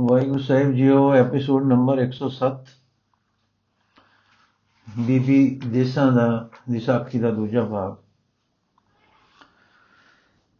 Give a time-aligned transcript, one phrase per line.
[0.00, 2.66] ਵਾਹਿਗੁਰੂ ਸਾਹਿਬ ਜੀਓ episode number 107
[4.98, 7.96] ਬੀਬੀ ਦੇਸਾਂ ਦਾ, ਵਿਸਾਖੀ ਦਾ ਦੂਜਾ ਭਾਗ।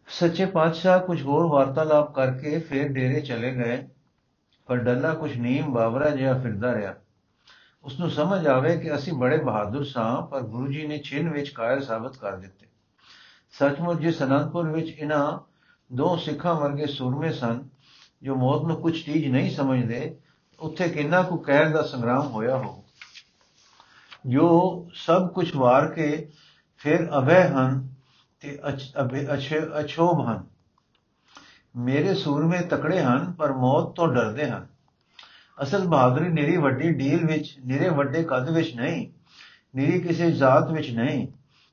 [0.08, 3.88] ਸੱਚੇ ਪਾਤਸ਼ਾਹ ਕੁਝ ਹੋਰ ਵਾਰਤਾਲਾਪ ਕਰਕੇ ਫੇਰ ਡੇਰੇ ਚਲੇ ਗਏ,
[4.66, 6.94] ਪਰ ਡੱਲਾ ਕੁਝ ਨੀਮ ਬਾਬਰਾ ਜਿਹਾ ਫਿਰਦਾ ਰਿਹਾ।
[7.84, 11.48] ਉਸ ਨੂੰ ਸਮਝ ਆਵੇ ਕਿ ਅਸੀਂ ਬੜੇ ਬਹਾਦਰ ਸਾਂ, ਪਰ ਗੁਰੂ ਜੀ ਨੇ ਛਿਨ ਵਿੱਚ
[11.48, 12.66] ਕਾਇਰ ਸਾਬਤ ਕਰ ਦਿੱਤੇ।
[13.50, 15.38] ਸੱਚਮੁੱਚ ਜਿਸ ਅਨੰਦਪੁਰ ਵਿੱਚ ਇਹਨਾਂ
[15.94, 17.77] ਦੋ ਸਿੱਖਾਂ ਵਰਗੇ ਸੂਰਮੇ ਸਨ
[18.22, 20.16] ਜੋ ਮੌਤ ਨੂੰ ਕੁਝ ਚੀਜ਼ ਨਹੀਂ ਸਮਝਦੇ,
[20.60, 22.84] ਉੱਥੇ ਕਿੰਨਾ ਕੁ ਕਹਿਰ ਦਾ ਸੰਗਰਾਮ ਹੋਇਆ ਹੋ
[24.26, 24.46] ਜੋ
[24.94, 26.28] ਸਭ ਕੁਝ ਵਾਰ ਕੇ
[26.80, 27.88] ਫਿਰ ਅਭੈ ਹਨ
[28.40, 28.58] ਤੇ
[29.34, 30.44] ਅਛੇ, ਅਛੋਭ ਹਨ।
[31.76, 34.66] ਮੇਰੇ ਸੂਰਮੇ ਤਕੜੇ ਹਨ, ਪਰ ਮੌਤ ਤੋਂ ਡਰਦੇ ਹਨ।
[35.62, 39.06] ਅਸਲ ਬਹਾਦਰੀ ਨਿਰੀ ਵੱਡੀ ਡੀਲ ਵਿੱਚ, ਨਿਰੇ ਵੱਡੇ ਕੱਦ ਵਿੱਚ ਨਹੀਂ,
[39.76, 41.26] ਨਿਰੀ ਕਿਸੇ ਜ਼ਾਤ ਵਿੱਚ ਨਹੀਂ,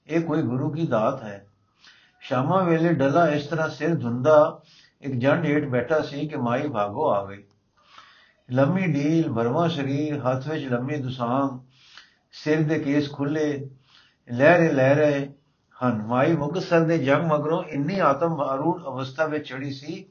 [0.08, 1.46] ਇਹ ਕੋਈ ਗੁਰੂ ਕੀ ਦਾਤ ਹੈ।
[2.20, 4.62] ਸ਼ਾਮਾਂ ਵੇਲੇ ਡਲਾ ਇਸ ਤਰ੍ਹਾਂ ਸਿਰ ਧੁੰਦਾ
[5.02, 7.44] ਇੱਕ ਜੰਡ ਹੇਠ ਬੈਠਾ ਸੀ ਕਿ ਮਾਈ ਭਾਗੋ ਆ ਗਈ
[8.52, 11.60] ਲੰਮੀ ਢੀਲ ਭਰਵਾ ਸਰੀਰ, ਹੱਥ ਵਿੱਚ ਲੰਮੀ ਦੁਸਾਂਗ
[12.32, 13.70] ਸਿਰ ਦੇ ਕੇਸ ਖੁੱਲੇ
[14.32, 15.29] ਲਹਿਰੇ ਲਹਿਰੇ
[15.84, 20.05] ਹਨ। ਮਾਈ ਮੁਕਸਰ ਦੇ ਜੰਗ ਮਗਰੋਂ ਇੰਨੀ ਆਤਮ ਆਰੂੜ ਅਵਸਥਾ ਵਿੱਚ ਚੜੀ ਸੀ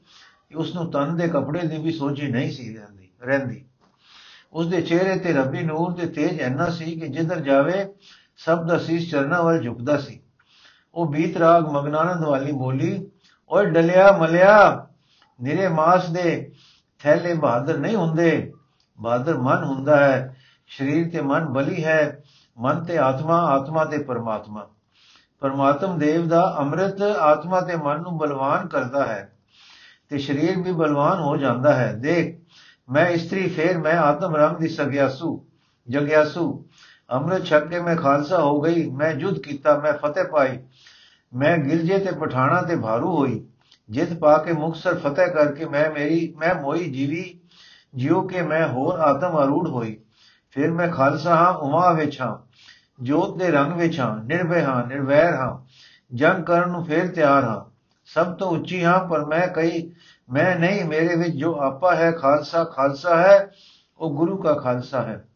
[0.49, 3.65] ਕਿ ਉਸ ਨੂੰ ਤਨ ਦੇ ਕੱਪੜੇ ਦੀ ਵੀ ਸੋਝੀ ਨਹੀਂ ਸੀ ਰਹਿੰਦੀ ਰਹਿੰਦੀ।
[4.53, 7.93] ਉਸ ਦੇ ਚਿਹਰੇ ਤੇ ਰੱਬੀ ਨੂਰ ਦੇ ਤੇਜ ਐਨਾ ਸੀ ਕਿ ਜਿੱਧਰ ਜਾਵੇ,
[8.37, 10.19] ਸਭ ਦਾ ਸੀਸ ਚਰਨਾਂ ਵੱਲ ਝੁਕਦਾ ਸੀ।
[10.95, 13.11] ਉਹ ਬੀਤ ਰਾਗ ਮਗਨਾਨੰਦ ਵਾਲੀ ਬੋਲੀ
[13.49, 14.87] ਓਏ ਡਲਿਆ ਮਲਿਆ,
[15.39, 16.51] ਨਿਰੇ ਮਾਸ ਦੇ
[16.99, 18.53] ਥੈਲੇ ਬਹਾਦਰ ਨਹੀਂ ਹੁੰਦੇ।
[18.99, 20.35] ਬਹਾਦਰ ਮਨ ਹੁੰਦਾ ਹੈ,
[20.67, 22.23] ਸਰੀਰ ਤੇ ਮਨ ਬਲੀ ਹੈ,
[22.57, 24.67] ਮਨ ਤੇ ਆਤਮਾ ਆਤਮਾ ਤੇ ਪਰਮਾਤਮਾ।
[25.39, 29.31] ਪਰਮਾਤਮ ਦੇਵ ਦਾ ਅੰਮ੍ਰਿਤ ਆਤਮਾ ਤੇ ਮਨ ਨੂੰ ਬਲਵਾਨ ਕਰਦਾ ਹੈ
[30.09, 32.37] ਤੇ ਸਰੀਰ ਵੀ ਬਲਵਾਨ ਹੋ ਜਾਂਦਾ ਹੈ। ਦੇਖ,
[32.89, 35.45] ਮੈਂ ਇਸਤਰੀ ਫੇਰ ਮੈਂ ਆਤਮ ਰੰਗ ਦੀ ਸਗਿਆਸੂ,
[35.87, 36.65] ਜਗਿਆਸੂ।
[37.11, 40.59] ਅੰਮ੍ਰਿਤ ਛਕ ਕੇ ਮੈਂ ਖਾਲਸਾ ਹੋ ਗਈ, ਮੈਂ ਜੁਦ ਕੀਤਾ, ਮੈਂ ਫਤਿਹ ਪਾਈ
[41.35, 43.45] ਮੈਂ ਗਿਲਜੇ ਤੇ ਪਠਾਣਾ ਤੇ ਭਾਰੂ ਹੋਈ,
[43.89, 47.39] ਜਿੱਤ ਪਾ ਕੇ ਮੁਕਸਰ ਫਤਿਹ ਕਰਕੇ ਮੈਂ ਮੇਰੀ, ਮੈਂ ਮੋਈ ਜੀਵੀ
[47.95, 50.01] ਜਿਉ ਕੇ ਮੈਂ ਹੋਰ ਆਤਮ ਅਰੂੜ ਹੋਈ।
[50.51, 52.37] ਫਿਰ ਮੈਂ ਖਾਲਸਾ ਹਾਂ, ਉਮਾ ਵਿੱਚ ਹਾਂ,
[53.03, 55.65] ਜੋਤ ਦੇ ਰੰਗ ਵਿੱਚ ਹਾਂ, ਨਿਰਭੈ ਹਾਂ, ਨਿਰਵੈਰ ਹਾਂ,
[56.15, 59.91] ਜੰਗ ਕਰਨ ਨੂੰ ਫੇਰ ਤਿਆਰ ਹਾਂ। ਸਭ ਤੋਂ ਉੱਚੀ ਹਾਂ, ਪਰ ਮੈਂ ਕਈ,
[60.31, 63.51] ਮੈਂ ਨਹੀਂ, ਮੇਰੇ ਵਿੱਚ ਜੋ ਆਪਾ ਹੈ, ਖਾਲਸਾ ਖਾਲਸਾ ਹੈ,
[63.99, 65.27] ਉਹ ਗੁਰੂ ਦਾ ਖਾਲਸਾ ਹੈ।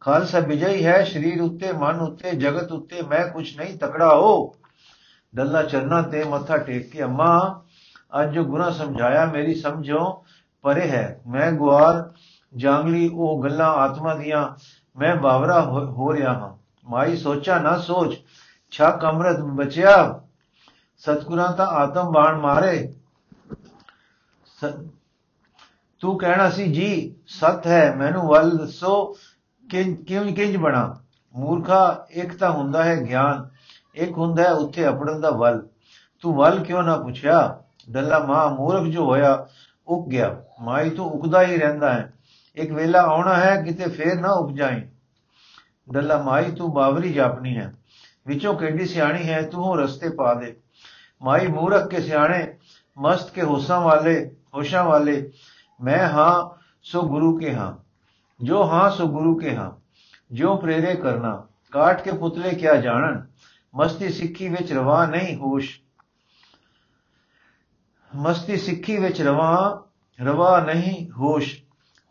[0.00, 4.54] ਖਾਲਸਾ ਵਿਜਈ ਹੈ, ਸਰੀਰ ਉੱਤੇ, ਮਨ ਉੱਤੇ, ਜਗਤ ਉੱਤੇ, ਮੈਂ ਕੁਝ ਨਹੀਂ, ਤਕੜਾ ਹੋ।
[5.34, 7.62] ਡੱਲਾ ਚਰਨਾਂ ਤੇ ਮੱਥਾ ਟੇਕ ਕੇ, ਅੰਮਾ,
[8.20, 10.24] ਅੱਜ ਜੋ ਗੁਨਾ ਸਮਝਾਇਆ, ਮੇਰੀ ਸਮਝੋ,
[10.62, 12.10] ਪਰੇ ਹੈ, ਮੈਂ ਗੁਆਰ
[12.56, 14.48] ਜਾਂਗਲੀ, ਉਹ ਗੱਲਾਂ ਆਤਮਾ ਦੀਆਂ,
[14.98, 16.56] ਮੈਂ ਬਾਵਰਾ ਹੋ ਰਿਹਾ ਹਾਂ।
[16.90, 18.16] ਮਾਈ, ਸੋਚਾ ਨਾ ਸੋਚ,
[18.70, 20.20] ਛਕ ਅੰਮ੍ਰਿਤ ਬਚਿਆ।
[20.98, 22.94] ਸਤਗੁਰਾਂ ਤਾਂ ਆਤਮ ਬਾਣ ਮਾਰੇ।
[26.00, 29.16] ਤੂੰ ਕਹਿਣਾ ਸੀ, ਜੀ, ਸਤ ਹੈ, ਮੈਨੂੰ ਵੱਲ ਦੱਸੋ
[29.70, 31.00] ਕਿਉਂ ਕਿੰਜ ਬਣਾ?
[31.34, 33.48] ਮੂਰਖਾ, ਇੱਕ ਤਾਂ ਹੁੰਦਾ ਹੈ ਗਿਆਨ।
[33.96, 35.66] ਇੱਕ ਹੁੰਦਾ ਹੈ ਉੱਥੇ ਅਪੜਨ ਦਾ ਵੱਲ
[36.22, 39.46] ਤੂੰ ਵੱਲ ਕਿਉਂ ਨਾ ਪੁੱਛਿਆ ਡੱਲਾ ਮਾਂ ਮੂਰਖ ਜੋ ਹੋਇਆ
[39.88, 42.12] ਉਗ ਗਿਆ ਮਾਈ ਤੋਂ ਉਗਦਾ ਹੀ ਰਹਿੰਦਾ ਹੈ
[42.56, 44.88] ਇੱਕ ਵੇਲਾ ਆਉਣਾ ਹੈ ਕਿਤੇ ਫੇਰ ਨਾ ਉਗ ਜਾਏ
[45.92, 47.72] ਡੱਲਾ ਮਾਈ ਤੂੰ ਬਾਵਰੀ ਜਾਪਨੀ ਹੈ
[48.26, 50.54] ਵਿੱਚੋਂ ਕਿੰਡੀ ਸਿਆਣੀ ਹੈ ਤੂੰ ਉਹ ਰਸਤੇ ਪਾ ਦੇ
[51.22, 52.46] ਮਾਈ ਮੂਰਖ ਕੇ ਸਿਆਣੇ
[52.96, 55.30] ਮਸਤ ਕੇ ਹੋਸਾਂ ਵਾਲੇ ਹੋਸ਼ਾਂ ਵਾਲੇ
[55.80, 56.32] ਮੈਂ ਹਾਂ
[56.82, 57.72] ਸੋ ਗੁਰੂ ਕੇ ਹਾਂ
[58.40, 59.70] ਜੋ ਹਾਂ ਸੋ ਗੁਰੂ ਕੇ ਹਾਂ
[60.32, 63.22] ਜੋ ਪ੍ਰੇਰੇ ਕਰਨਾ ਕਾਟ ਕੇ ਪੁਤਲੇ ਕਿਆ ਜਾਣਨ
[63.74, 65.80] ਮਸਤੀ ਸਿੱਖੀ ਵਿੱਚ ਰਵਾ ਨਹੀਂ ਹੋਸ਼।
[68.16, 69.84] ਮਸਤੀ ਸਿੱਖੀ ਵਿੱਚ ਰਵਾ
[70.18, 71.62] ਰਵਾ ਨਹੀਂ ਹੋਸ਼।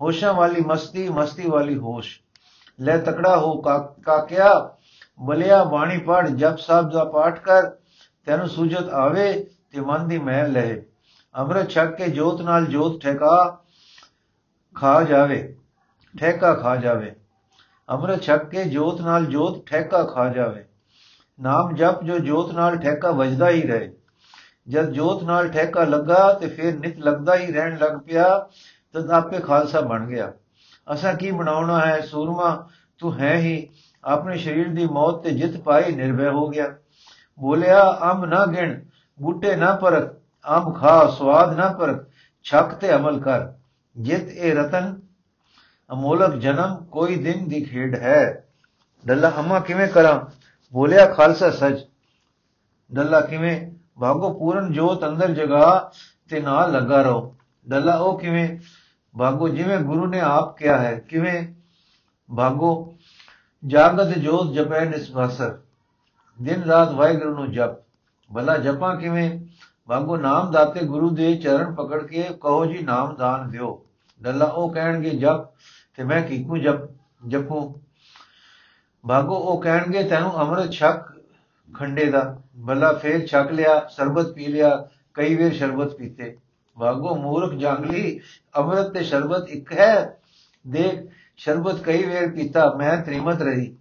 [0.02, 2.20] ਹੋਸ਼ਾਂ ਵਾਲੀ ਮਸਤੀ ਮਸਤੀ ਵਾਲੀ ਹੋਸ਼।
[2.80, 3.62] ਲੈ ਤਕੜਾ ਹੋ
[4.06, 4.78] ਕਾਕਿਆ,
[5.20, 7.70] ਬਲਿਆ ਬਾਣੀ ਪੜ ਜਪ ਸਾਹਿਬ ਦਾ ਪਾਠ ਕਰ,
[8.26, 9.34] ਤੈਨੂੰ ਸੂਝਤ ਆਵੇ
[9.72, 10.82] ਤੇ ਮਨ ਦੀ ਮਹਿਲ ਲਏ
[11.36, 13.64] ਅੰਮ੍ਰਿਤ ਛਕ ਕੇ ਜੋਤ ਨਾਲ ਜੋਤ ਠੇਕਾ
[14.76, 15.58] ਖਾ ਜਾਵੇ
[16.20, 17.16] ਠੇਕਾ ਖਾ ਜਾਵੇ।
[17.90, 20.66] ਅੰਮ੍ਰਿਤ ਛਕ ਕੇ ਜੋਤ ਨਾਲ ਜੋਤ ਠੇਕਾ ਖਾ ਜਾਵੇ।
[21.40, 23.94] ਨਾਮ ਜਪ ਜੋ ਜੋਤ ਨਾਲ ਠੇਕਾ ਵੱਜਦਾ ਹੀ ਰਹੇ।
[24.68, 28.50] ਜਦ ਜੋਤ ਨਾਲ ਠੇਕਾ ਲੱਗਾ ਤੇ ਫਿਰ ਨਿਤ ਲੱਗਦਾ ਹੀ ਰਹਿਣ ਲੱਗ ਪਿਆ
[28.94, 30.34] ਤਦ ਆਪੇ ਖਾਲਸਾ ਬਣ ਗਿਆ।
[30.94, 32.68] ਅਸਾਂ ਕੀ ਬਣਾਉਣਾ ਹੈ ਸੂਰਮਾ?
[32.98, 33.70] ਤੂੰ ਹੈ ਹੀ।
[34.04, 36.76] ਆਪਣੇ ਸਰੀਰ ਦੀ ਮੌਤ ਤੇ ਜਿੱਤ ਪਾਈ ਨਿਰਭੈ ਹੋ ਗਿਆ।
[37.40, 38.80] ਬੋਲਿਆ, ਅੰਬ ਨਾ ਗਿਣ,
[39.22, 40.14] ਬੂਟੇ ਨਾ ਪਰਖ,
[40.58, 42.06] ਅੰਬ ਖਾ, ਸਵਾਦ ਨਾ ਪਰਖ,
[42.44, 43.48] ਛਕ ਤੇ ਅਮਲ ਕਰ।
[43.98, 45.02] ਜਿਤ ਇਹ ਰਤਨ,
[45.92, 48.48] ਅਮੋਲਕ ਜਨਮ, ਕੋਈ ਦਿਨ ਦੀ ਖੇਡ ਹੈ।
[49.08, 50.39] ਡੱਲਾ, ਅਮਾ ਕਿਵੇਂ ਕਰਾਂ?
[50.74, 51.80] ਬੋਲਿਆ, ਖਾਲਸਾ ਸੱਚ।
[52.94, 53.72] ਡੱਲਾ ਕਿਵੇਂ?
[54.00, 55.92] ਭਾਗੋ ਪੂਰਨ ਜੋਤ ਅੰਦਰ ਜਗਾ
[56.30, 57.36] ਤੇ ਨਾਲ ਲੱਗਾ ਰਹੋ।
[57.70, 58.60] ਡੱਲਾ ਉਹ ਕਿਵੇਂ?
[59.18, 61.54] ਭਾਗੋ ਜਿਵੇਂ ਗੁਰੂ ਨੇ ਆਪ ਕਿਹਾ ਹੈ, ਕਿਵੇਂ?
[62.38, 62.94] ਭਾਗੋ
[63.68, 65.60] ਜਾਗਤ ਜੋਤ ਜਪੈ ਨਿਸਵਾਸਰ।
[66.42, 67.90] ਦਿਨ ਰਾਤ ਵਾਹਿਗੁਰੂ ਨੂੰ ਜਪ।
[68.36, 69.40] ਭਲਾ ਜਪਾਂ ਕਿਵੇਂ?
[69.88, 73.86] ਭਾਗੋ ਨਾਮ ਦਾਤੇ ਗੁਰੂ ਦੇ ਚਰਨ ਪਕੜ ਕੇ ਕਹੋ ਜੀ, ਨਾਮ ਦਾਨ ਦਿਓ।
[74.22, 75.46] ਡੱਲਾ ਉਹ ਕਹਿਣਗੇ, ਜਪ
[75.96, 76.90] ਤੇ ਮੈਂ ਕੀਕੂ ਜਪ
[77.28, 77.82] ਜਪੂ।
[79.08, 81.02] ਭਾਗੋ ਉਹ ਕਹਿਣਗੇ, ਤੈਨੂੰ ਅੰਮ੍ਰਿਤ ਛਕ
[81.74, 86.38] ਖੰਡੇ ਦਾ। ਬੱਲਾ ਫੇਰ ਛਕ ਲਿਆ, ਸਰਬਤ ਪੀ ਲਿਆ, ਕਈ ਵੇਰ ਸ਼ਰਬਤ ਪੀਤੇ।
[86.80, 88.20] ਭਾਗੋ ਮੂਰਖ ਜੰਗਲੀ
[88.58, 90.18] ਅੰਮ੍ਰਿਤ ਤੇ ਸ਼ਰਬਤ ਇੱਕ ਹੈ।
[90.68, 93.76] ਦੇਖ, ਸ਼ਰਬਤ ਕਈ ਵੇਰ ਪੀਤਾ, ਮੈਂ ਤ੍ਰਿਮਤ ਰਹੀ।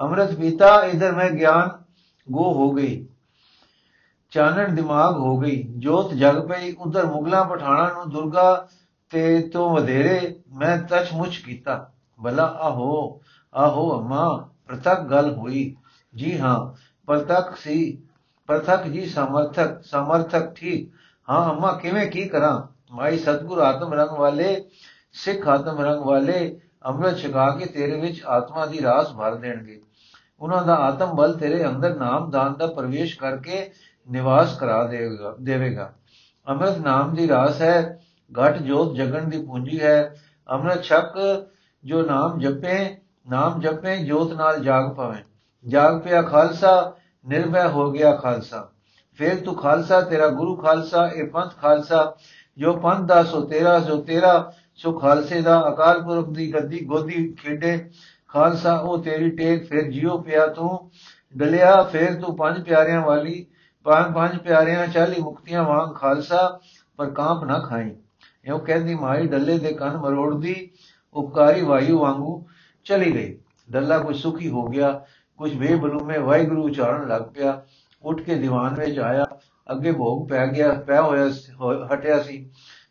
[0.00, 1.70] ਅੰਮ੍ਰਿਤ ਪੀਤਾ, ਇਧਰ ਮੈਂ ਗਿਆਨ
[2.30, 3.06] ਗੋ ਹੋ ਗਈ।
[4.30, 8.68] ਚਾਨਣ ਦਿਮਾਗ ਹੋ ਗਈ। ਜੋਤ ਜਗ ਪਈ, ਉਧਰ ਮੁਗਲਾਂ ਪਠਾਣਾ ਨੂੰ ਦੁਰਗਾ
[9.10, 11.90] ਤੇ ਤੋਂ ਵਧੇਰੇ ਮੈਂ ਤਚ ਮੁਚ ਕੀਤਾ।
[12.24, 13.20] ਭਲਾ ਆਹੋ
[13.54, 15.76] ਆਹੋ ਅਮਾ, ਪ੍ਰਤੱਖ ਗੱਲ ਹੋਈ।
[16.14, 18.02] ਜੀ ਹਾਂ, ਪ੍ਰਤੱਖ ਸੀ।
[18.46, 20.92] ਪ੍ਰਤੱਖ ਜੀ ਸਮਰਥਕ ਸਮਰਥਕ ਠੀਕ
[21.30, 22.62] ਹਾਂ ਅਮਾ, ਕਿਵੇਂ ਕੀ ਕਰਾਂ?
[22.94, 24.64] ਮਾਈ ਸਤਗੁਰ ਆਤਮ ਰੰਗ ਵਾਲੇ,
[25.12, 29.82] ਸਿੱਖ ਆਤਮ ਰੰਗ ਵਾਲੇ, ਅੰਮ੍ਰਿਤ ਛਕਾ ਕੇ ਤੇਰੇ ਵਿੱਚ ਆਤਮਾ ਦੀ ਰਾਸ ਭਰ ਦੇਣਗੇ।
[30.40, 33.70] ਉਹਨਾਂ ਦਾ ਆਤਮ ਬਲ ਤੇਰੇ ਅੰਦਰ ਨਾਮ ਦਾਨ ਦਾ ਪ੍ਰਵੇਸ਼ ਕਰਕੇ
[34.10, 35.94] ਨਿਵਾਸ ਕਰਾ ਦੇਵੇਗਾ ਦੇਵੇਗਾ।
[36.48, 40.14] ਅੰਮ੍ਰਿਤ ਨਾਮ ਦੀ ਰਾਸ ਹੈ, ਘਟ ਜੋਤ ਜਗਣ ਦੀ ਪੂੰਜੀ ਹੈ।
[40.50, 41.44] ਅੰਮ੍ਰਿਤ ਛਕ,
[41.84, 42.96] ਜੋ ਨਾਮ ਜਪੇ
[43.30, 45.24] ਨਾਮ ਜਪੇ, ਜੋਤ ਨਾਲ ਜਾਗ ਪਵੇ
[45.66, 46.96] ਜਾਗ ਪਿਆ ਖਾਲਸਾ,
[47.28, 48.70] ਨਿਰਭੈ ਹੋ ਗਿਆ ਖਾਲਸਾ।
[49.14, 52.14] ਫਿਰ ਤੂੰ ਖਾਲਸਾ, ਤੇਰਾ ਗੁਰੂ ਖਾਲਸਾ, ਇਹ ਪੰਥ ਖਾਲਸਾ।
[52.58, 57.32] ਜੋ ਪੰਥ ਦਾ, ਸੋ ਤੇਰਾ ਸੋ ਤੇਰਾ। ਸੋ ਖਾਲਸੇ ਦਾ, ਅਕਾਲ ਪੁਰਖ ਦੀ ਗੱਦੀ, ਗੋਦੀ
[57.32, 57.90] ਖੇਡੇ।
[58.28, 60.90] ਖਾਲਸਾ, ਉਹ ਤੇਰੀ ਟੇਕ, ਫਿਰ ਜਿਉ ਪਿਆ ਤੂੰ।
[61.36, 63.46] ਡਲਿਆ, ਫਿਰ ਤੂੰ ਪੰਜ ਪਿਆਰਿਆਂ ਵਾਲੀ।
[63.84, 66.60] ਪੰਜ ਪੰਜ ਪਿਆਰਿਆਂ ਚਾਲੀ ਮੁਕਤੀਆਂ ਵਾਂਗ ਖਾਲਸਾ,
[66.96, 67.96] ਪਰ ਕਾਂਪ ਨਾ ਖਾਈ।
[68.44, 70.70] ਇਹੋ ਕਹਿੰਦੀ ਮਾਈ, ਡੱਲੇ ਦੇ ਕੰਨ ਮਰੋੜਦੀ,
[71.14, 72.43] ਉਪਕਾਰੀ ਵਾਯੂ ਵਾਂਗੂ
[72.84, 73.38] ਚਲੀ ਗਈ।
[73.68, 74.92] ਡੱਲਾ ਕੁਝ ਸੁਖੀ ਹੋ ਗਿਆ
[75.38, 77.60] ਕੁਝ ਬੇਬਲੂਮੇ ਵਾਹਿਗੁਰੂ ਉਚਾਰਨ ਲੱਗ ਪਿਆ।
[78.02, 79.26] ਉੱਠ ਕੇ ਦੀਵਾਨ ਵਿੱਚ ਆਇਆ,
[79.72, 81.28] ਅੱਗੇ ਭੋਗ ਪੈ ਗਿਆ, ਪੈ ਹੋਇਆ
[81.94, 82.50] ਹਟਿਆ ਸੀ।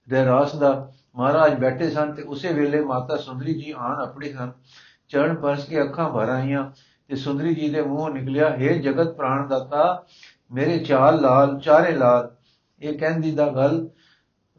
[0.10, 4.52] ਦੇ ਰਾਸ ਦਾ ਮਹਾਰਾਜ ਬੈਠੇ ਸਨ ਤੇ ਉਸੇ ਵੇਲੇ ਮਾਤਾ ਸੁੰਦਰੀ ਜੀ ਆਣ ਆਪਣੀ ਸਨ
[5.10, 6.70] ਚਰਨ ਪਰਸ ਕੇ ਅੱਖਾਂ ਭਰ ਆਈਆਂ
[7.10, 10.04] ਤੇ ਸੁੰਦਰੀ ਜੀ ਦੇ ਮੂੰਹੋਂ ਨਿਕਲਿਆ हे ਜਗਤ ਪ੍ਰਾਣ ਦਾਤਾ
[10.52, 12.36] ਮੇਰੇ ਚਾਲ ਲਾਲ, ਚਾਰੇ ਲਾਲ।
[12.82, 13.88] ਇਹ ਕਹਿੰਦੀ ਦਾ ਗੱਲ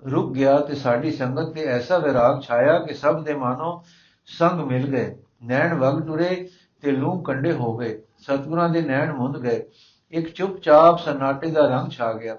[0.03, 3.83] ਰੁਕ ਗਿਆ ਤੇ ਸਾਡੀ ਸੰਗਤ ਤੇ ਐਸਾ ਵਿਰਾਗ ਛਾਇਆ ਕਿ ਸਭ ਦੇ ਮਾਨੋ
[4.29, 5.15] ਸੰਗ ਮਿਲ ਗਏ।
[5.45, 6.49] ਨੈਣ ਵਗ ਟੁਰੇ
[6.83, 9.65] ਤੇ ਲੂੰ ਕੰਡੇ ਹੋ ਗਏ। ਸਤਗੁਰਾਂ ਦੇ ਨੈਣ ਮੁੰਦ ਗਏ।
[10.11, 12.37] ਇੱਕ ਚੁੱਪਚਾਪ ਸਨਾਟੇ ਦਾ ਰੰਗ ਛਾ ਗਿਆ।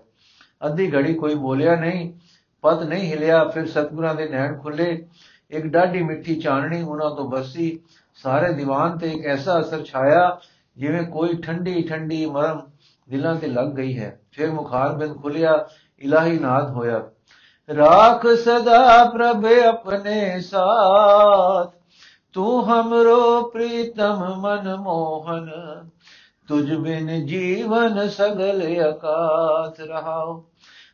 [0.66, 2.14] ਅੱਧੀ ਘੜੀ ਕੋਈ ਬੋਲਿਆ ਨਹੀਂ,
[2.62, 5.08] ਪਤ ਨਹੀਂ ਹਿਲਿਆ, ਫਿਰ ਸਤਗੁਰਾਂ ਦੇ ਨੈਣ ਖੁੱਲੇ।
[5.52, 7.80] ਇੱਕ ਡਾਢੀ ਮਿੱਠੀ ਚਾਨਣੀ ਉਹਨਾਂ ਤੋਂ ਬਸੀ।
[8.16, 10.40] ਸਾਰੇ ਦੀਵਾਨ ਤੇ ਇੱਕ ਐਸਾ ਅਸਰ ਛਾਇਆ
[10.78, 12.62] ਜਿਵੇਂ ਕੋਈ ਠੰਡੀ ਠੰਡੀ ਮਰਮ
[13.10, 15.68] ਦਿਲਾਂ ਤੇ ਲੱਗ ਗਈ ਹੈ। ਫਿਰ ਮੁਖਾਰ ਬਿੰਦ ਖੁੱਲਿਆ,
[16.00, 17.04] ਇਲਾਹੀ ਨਾਦ ਹੋਇਆ।
[17.76, 21.85] ਰਾਖ ਸਦਾ ਪ੍ਰਭ ਆਪਣੇ ਸਾਥ।
[22.36, 25.50] ਤੂੰ ਹਮਰੋ ਪ੍ਰੀਤਮ ਮਨ ਮੋਹਨ,
[26.48, 30.44] ਤੁਝ ਬਿਨ ਜੀਵਨ ਸਗਲ ਅਕਾਥ ਰਹਾਓ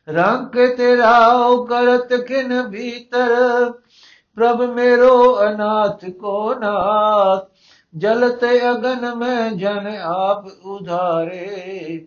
[0.08, 3.72] ਰੰਗ ਤੇਰਾਓ ਕਰਤ ਕਿਨ ਭੀਤਰ,
[4.34, 7.48] ਪ੍ਰਭ ਮੇਰੋ ਅਨਾਥ ਕੋ ਨਾਥ।
[7.96, 12.06] ਜਲਤ ਅਗਨ ਮੈਂ ਜਨ ਆਪ ਉਧਾਰੇ,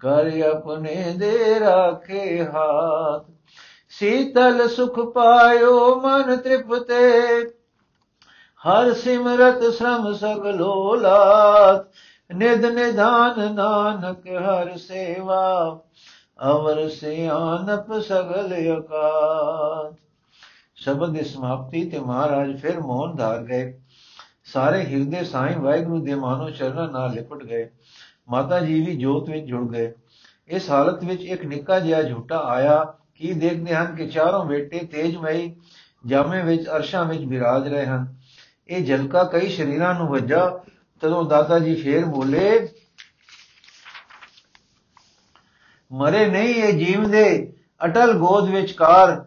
[0.00, 3.24] ਕਰ ਆਪਣੇ ਦੇ ਰਾਖੇ ਹਾਥ।
[3.88, 7.44] ਸੀਤਲ ਸੁਖ ਪਾਇਓ ਮਨ ਤ੍ਰਿਪਤੇ
[8.64, 11.86] ਹਰ ਸਿਮਰਤ ਸ਼ਰਮ ਸਗਲੋ ਲਾਤ
[12.34, 15.80] ਨਿਦ ਨਿਧਾਨ ਨਾਨਕ ਹਰ ਸੇਵਾ,
[16.50, 19.94] ਅਵਰ ਸਿਆਨਪ ਸਗਲ ਅਕਾਤ
[20.76, 23.80] ਸ਼ਬਦ ਦੀ ਸਮਾਪਤੀ ਤੇ ਮਹਾਰਾਜ ਫਿਰ ਮੌਨ ਧਾਰ ਗਏ।
[24.44, 27.70] ਸਾਰੇ ਹਿਰਦੇ ਸਾਈਂ ਵਾਹਿਗੁਰੂ ਦੇ ਮਾਨੋ ਚਰਨਾਂ ਨਾਲ ਲਿਪਟ ਗਏ।
[28.28, 29.92] ਮਾਤਾ ਜੀ ਵੀ ਜੋਤ ਵਿੱਚ ਜੁੜ ਗਏ।
[30.48, 35.54] ਇਸ ਹਾਲਤ ਵਿੱਚ ਇੱਕ ਨਿੱਕਾ ਜਿਹਾ ਝੂਟਾ ਆਇਆ। ਕੀ ਦੇਖਦੇ ਹਨ ਕਿ ਚਾਰੋਂ ਬੇਟੇ ਤੇਜਮਈ
[36.06, 38.23] ਜਾਮੇ ਵਿੱਚ ਅਰਸ਼ਾਂ ਵਿੱਚ ਬਿਰਾਜ ਰਹੇ ਹਨ।
[38.68, 40.48] ਇਹ ਜਲਕਾ ਕਈ ਸ਼ਰੀਰਾਂ ਨੂੰ ਵੱਜਾ।
[41.02, 42.68] ਤਦੋਂ ਦਾਦਾ ਜੀ ਫੇਰ ਬੋਲੇ,
[45.90, 49.24] ਮਰੇ ਨਹੀਂ ਇਹ ਜੀਵਦੇ ਅਟਲ ਗੋਦ ਵਿੱਚ ਕਾਰ।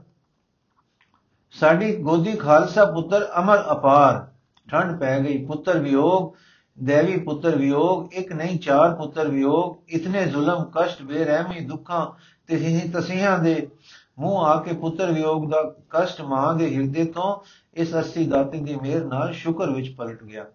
[1.55, 4.25] ਸਾਡੀ ਗੋਦੀ ਖਾਲਸਾ ਪੁੱਤਰ ਅਮਰ ਅਪਾਰ।
[4.67, 6.33] ਠੰਡ ਪੈ ਗਈ, ਪੁੱਤਰ ਵਿਯੋਗ,
[6.77, 12.05] ਦੇਵੀ ਪੁੱਤਰ ਵਿਯੋਗ, ਇੱਕ ਨਹੀਂ ਚਾਰ ਪੁੱਤਰ ਵਿਯੋਗ। ਇਤਨੇ ਜ਼ੁਲਮ, ਕਸ਼ਟ, ਬੇਰਹਿਮੀ, ਦੁੱਖਾਂ
[12.47, 13.67] ਤੇ ਹੀ ਤਸੀਹਾਂ ਦੇ
[14.19, 17.35] ਮੂੰਹ ਆ ਕੇ ਪੁੱਤਰ ਵਿਯੋਗ ਦਾ ਕਸ਼ਟ ਮਾਂ ਦੇ ਹਿਰਦੇ ਤੋਂ
[17.77, 20.45] ਇਸ ਅਸੀ ਦਾਤੇ ਦੀ ਮਿਹਰ ਨਾਲ ਸ਼ੁਕਰ ਵਿੱਚ ਪਲਟ ਗਿਆ।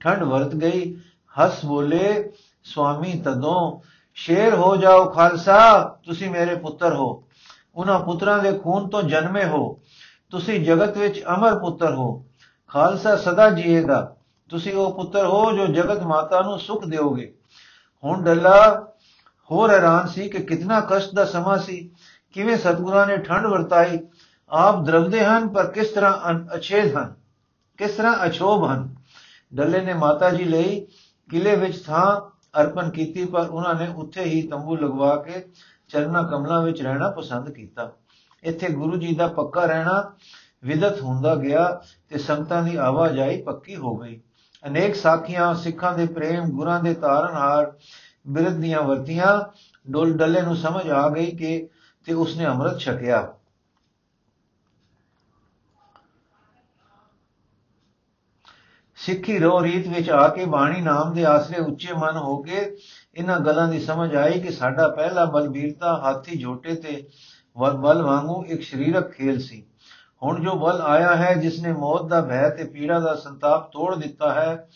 [0.00, 0.96] ਠੰਡ ਵਰਤ ਗਈ।
[1.40, 2.32] ਹੱਸ ਬੋਲੇ,
[2.64, 3.80] ਸੁਆਮੀ, ਤਦੋਂ
[4.14, 7.24] ਸ਼ੇਰ ਹੋ ਜਾਓ ਖਾਲਸਾ, ਤੁਸੀਂ ਮੇਰੇ ਪੁੱਤਰ ਹੋ।
[7.74, 9.80] ਉਹਨਾਂ ਪੁੱਤਰਾਂ ਦੇ ਖੂਨ ਤੋਂ ਜਨਮੇ ਹੋ।
[10.30, 12.24] ਤੁਸੀਂ ਜਗਤ ਵਿੱਚ ਅਮਰ ਪੁੱਤਰ ਹੋ।
[12.68, 14.16] ਖਾਲਸਾ ਸਦਾ ਜੀਏਗਾ।
[14.48, 17.34] ਤੁਸੀਂ ਉਹ ਪੁੱਤਰ ਹੋ ਜੋ ਜਗਤ ਮਾਤਾ ਨੂੰ ਸੁਖ ਦਿਓਗੇ।
[18.04, 18.86] ਹੁਣ ਡੱਲਾ
[19.50, 21.90] ਹੋਰ ਹੈਰਾਨ ਸੀ ਕਿ ਕਿੰਨਾ ਕਸ਼ਟ ਦਾ ਸਮਾਂ ਸੀ।
[22.32, 23.98] ਕਿਵੇਂ ਸਤਗੁਰਾਂ ਨੇ ਠੰਡ ਵਰਤਾਈ।
[24.50, 27.14] ਆਪ ਦਰਵਦੇ ਹਨ, ਪਰ ਕਿਸ ਤਰ੍ਹਾਂ ਅਛੇਦ ਹਨ?
[27.78, 28.94] ਕਿਸ ਤਰ੍ਹਾਂ ਅਛੋਭ ਹਨ?
[29.54, 30.86] ਡੱਲੇ ਨੇ ਮਾਤਾ ਜੀ ਲਈ
[31.30, 32.20] ਕਿਲੇ ਵਿੱਚ ਥਾਂ
[32.60, 35.44] ਅਰਪਣ ਕੀਤੀ, ਪਰ ਉਹਨਾਂ ਨੇ ਉੱਥੇ ਹੀ ਤੰਬੂ ਲਗਵਾ ਕੇ
[35.88, 37.92] ਚਰਨਾ ਕਮਲਾਂ ਵਿੱਚ ਰਹਿਣਾ ਪਸੰਦ ਕੀਤਾ।
[38.42, 40.12] ਇੱਥੇ ਗੁਰੂ ਜੀ ਦਾ ਪੱਕਾ ਰਹਿਣਾ
[40.64, 44.20] ਵਿਦਤ ਹੁੰਦਾ ਗਿਆ ਤੇ ਸੰਗਤਾਂ ਦੀ ਆਵਾਜਾਈ ਪੱਕੀ ਹੋ ਗਈ।
[44.66, 47.72] ਅਨੇਕ ਸਾਖੀਆਂ, ਸਿੱਖਾਂ ਦੇ ਪ੍ਰੇਮ, ਗੁਰਾਂ ਦੇ ਤਾਰਨਹਾਰ
[48.26, 49.40] ਬਿਰਧ ਦੀਆਂ ਵਰਤੀਆਂ
[49.90, 51.68] ਡੋਲ ਡੱਲੇ ਨੂੰ ਸਮਝ ਆ ਗਈ ਕਿ
[52.04, 53.32] ਤੇ ਉਸਨੇ ਅੰਮ੍ਰਿਤ ਛਕਿਆ।
[59.06, 62.58] ਸਿੱਖੀ ਰੋ ਰੀਤ ਵਿੱਚ ਆ ਕੇ ਬਾਣੀ ਨਾਮ ਦੇ ਆਸਰੇ ਉੱਚੇ ਮਨ ਹੋ ਕੇ
[63.14, 67.02] ਇਹਨਾਂ ਗੱਲਾਂ ਦੀ ਸਮਝ ਆਈ ਕਿ ਸਾਡਾ ਪਹਿਲਾ ਬਲਬੀਰਤਾ ਹਾਥੀ ਝੋਟੇ ਤੇ
[67.56, 69.64] ਵਰ ਬਲ ਵਾਂਗੂ ਇੱਕ ਸਰੀਰਕ ਖੇਲ ਸੀ।
[70.22, 73.94] ਹੁਣ ਜੋ ਬਲ ਆਇਆ ਹੈ ਜਿਸ ਨੇ ਮੌਤ ਦਾ ਭੈ ਤੇ ਪੀੜਾ ਦਾ ਸੰਤਾਪ ਤੋੜ
[73.96, 74.68] ਦਿੱਤਾ ਹੈ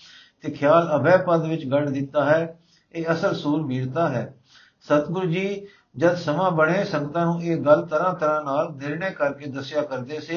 [0.43, 2.59] ਤੇ ਖਿਆਲ ਅਭੈ ਪਦ ਵਿੱਚ ਗੜ ਦਿੱਤਾ ਹੈ,
[2.95, 4.35] ਇਹ ਅਸਲ ਸੂਰਬੀਰਤਾ ਹੈ।
[4.81, 5.67] ਸਤਿਗੁਰੂ ਜੀ,
[5.97, 10.37] ਜਦ ਸਮਾਂ ਬਣੇ, ਸੰਗਤਾਂ ਨੂੰ ਇਹ ਗੱਲ ਤਰ੍ਹਾਂ ਤਰ੍ਹਾਂ ਨਾਲ ਨਿਰਣੇ ਕਰਕੇ ਦੱਸਿਆ ਕਰਦੇ ਸੇ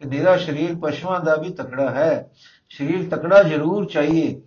[0.00, 2.30] ਕਿ ਮੇਰਾ ਸਰੀਰ ਪਸ਼ੂਆਂ ਦਾ ਵੀ ਤਕੜਾ ਹੈ।
[2.70, 4.40] ਸਰੀਰ ਤਕੜਾ ਜ਼ਰੂਰ ਚਾਹੀਏ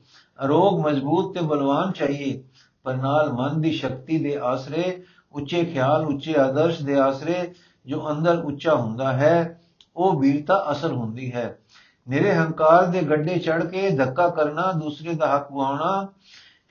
[0.46, 2.44] ਅਰੋਗ ਮਜ਼ਬੂਤ ਤੇ ਬਲਵਾਨ ਚਾਹੀਏ,
[2.84, 7.54] ਪਰ ਨਾਲ ਮਨ ਦੀ ਸ਼ਕਤੀ ਦੇ ਆਸਰੇ, ਉੱਚੇ ਖਿਆਲ, ਉੱਚੇ ਆਦਰਸ਼ ਦੇ ਆਸਰੇ
[7.86, 9.62] ਜੋ ਅੰਦਰ ਉੱਚਾ ਹੁੰਦਾ ਹੈ,
[9.96, 11.60] ਉਹ ਵੀਰਤਾ ਅਸਲ ਹੁੰਦੀ ਹੈ।
[12.08, 16.08] ਮੇਰੇ ਹੰਕਾਰ ਦੇ ਗੱਡੇ ਚੜ ਕੇ ਧੱਕਾ ਕਰਨਾ, ਦੂਸਰੇ ਦਾ ਹੱਕ ਗਵਾਉਣਾ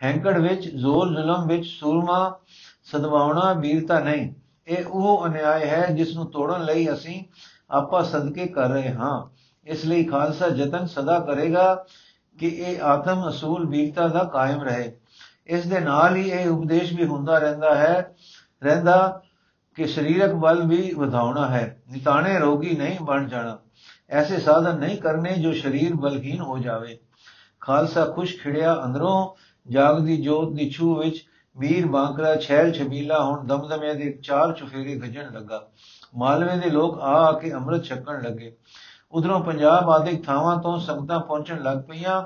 [0.03, 2.39] ਹੈਂਕੜ ਵਿੱਚ ਜ਼ੋਰ ਜ਼ੁਲਮ ਵਿੱਚ ਸੂਰਮਾ
[2.85, 4.31] ਸਦਵਾਉਣਾ ਵੀਰਤਾ ਨਹੀਂ।
[4.69, 7.25] ਇਹ ਉਹ ਅਨਿਆਏ ਹੈ ਜਿਸ ਨੂੰ ਤੋੜਨ ਲਈ ਅਸੀਂ
[7.71, 9.38] ਆਪਾ ਸਦਕੇ ਕਰ ਰਹੇ ਹਾਂ।
[9.69, 11.85] ਇਸ ਲਈ ਖਾਲਸਾ ਯਤਨ ਸਦਾ ਕਰੇਗਾ
[12.39, 14.93] ਕਿ ਇਹ ਆਤਮ ਅਸੂਲ ਵੀਰਤਾ ਦਾ ਕਾਇਮ ਰਹੇ।
[15.47, 18.15] ਇਸ ਦੇ ਨਾਲ ਹੀ ਇਹ ਉਪਦੇਸ਼ ਵੀ ਹੁੰਦਾ ਰਹਿੰਦਾ ਹੈ,
[18.65, 19.23] ਰਹਿੰਦਾ
[19.75, 23.59] ਕਿ ਸਰੀਰਕ ਬਲ ਵੀ ਵਧਾਉਣਾ ਹੈ। ਨਿਤਾਣੇ ਰੋਗੀ ਨਹੀਂ ਬਣ ਜਾਣਾ।
[24.11, 26.99] ਐਸੇ ਸਾਧਨ ਨਹੀਂ ਕਰਨੇ ਜੋ ਸਰੀਰ ਬਲਹੀਨ ਹੋ ਜਾਵੇ।
[27.61, 29.35] ਖਾਲਸਾ ਖੁਸ਼ ਖਿੜਿਆ ਅੰਦਰੋਂ,
[29.71, 31.25] ਜਾਗਦੀ ਜੋਤ ਦੀ ਛੂ ਵਿੱਚ
[31.59, 35.69] ਵੀਰ ਬਾਂਕਰਾ ਛੈਲ ਛਬੀਲਾ ਹੁਣ ਦਮਦਮੇ ਦੇ ਚਾਰ ਚੁਫੇਰੇ ਗਜਣ ਲੱਗਾ।
[36.17, 38.57] ਮਾਲਵੇ ਦੇ ਲੋਕ ਆ ਆ ਕੇ ਅੰਮ੍ਰਿਤ ਛਕਣ ਲੱਗੇ।
[39.13, 42.23] ਉਧਰੋਂ ਪੰਜਾਬ ਆਦਿਕ ਥਾਵਾਂ ਤੋਂ ਸੰਗਤਾਂ ਪਹੁੰਚਣ ਲੱਗ ਪਈਆਂ।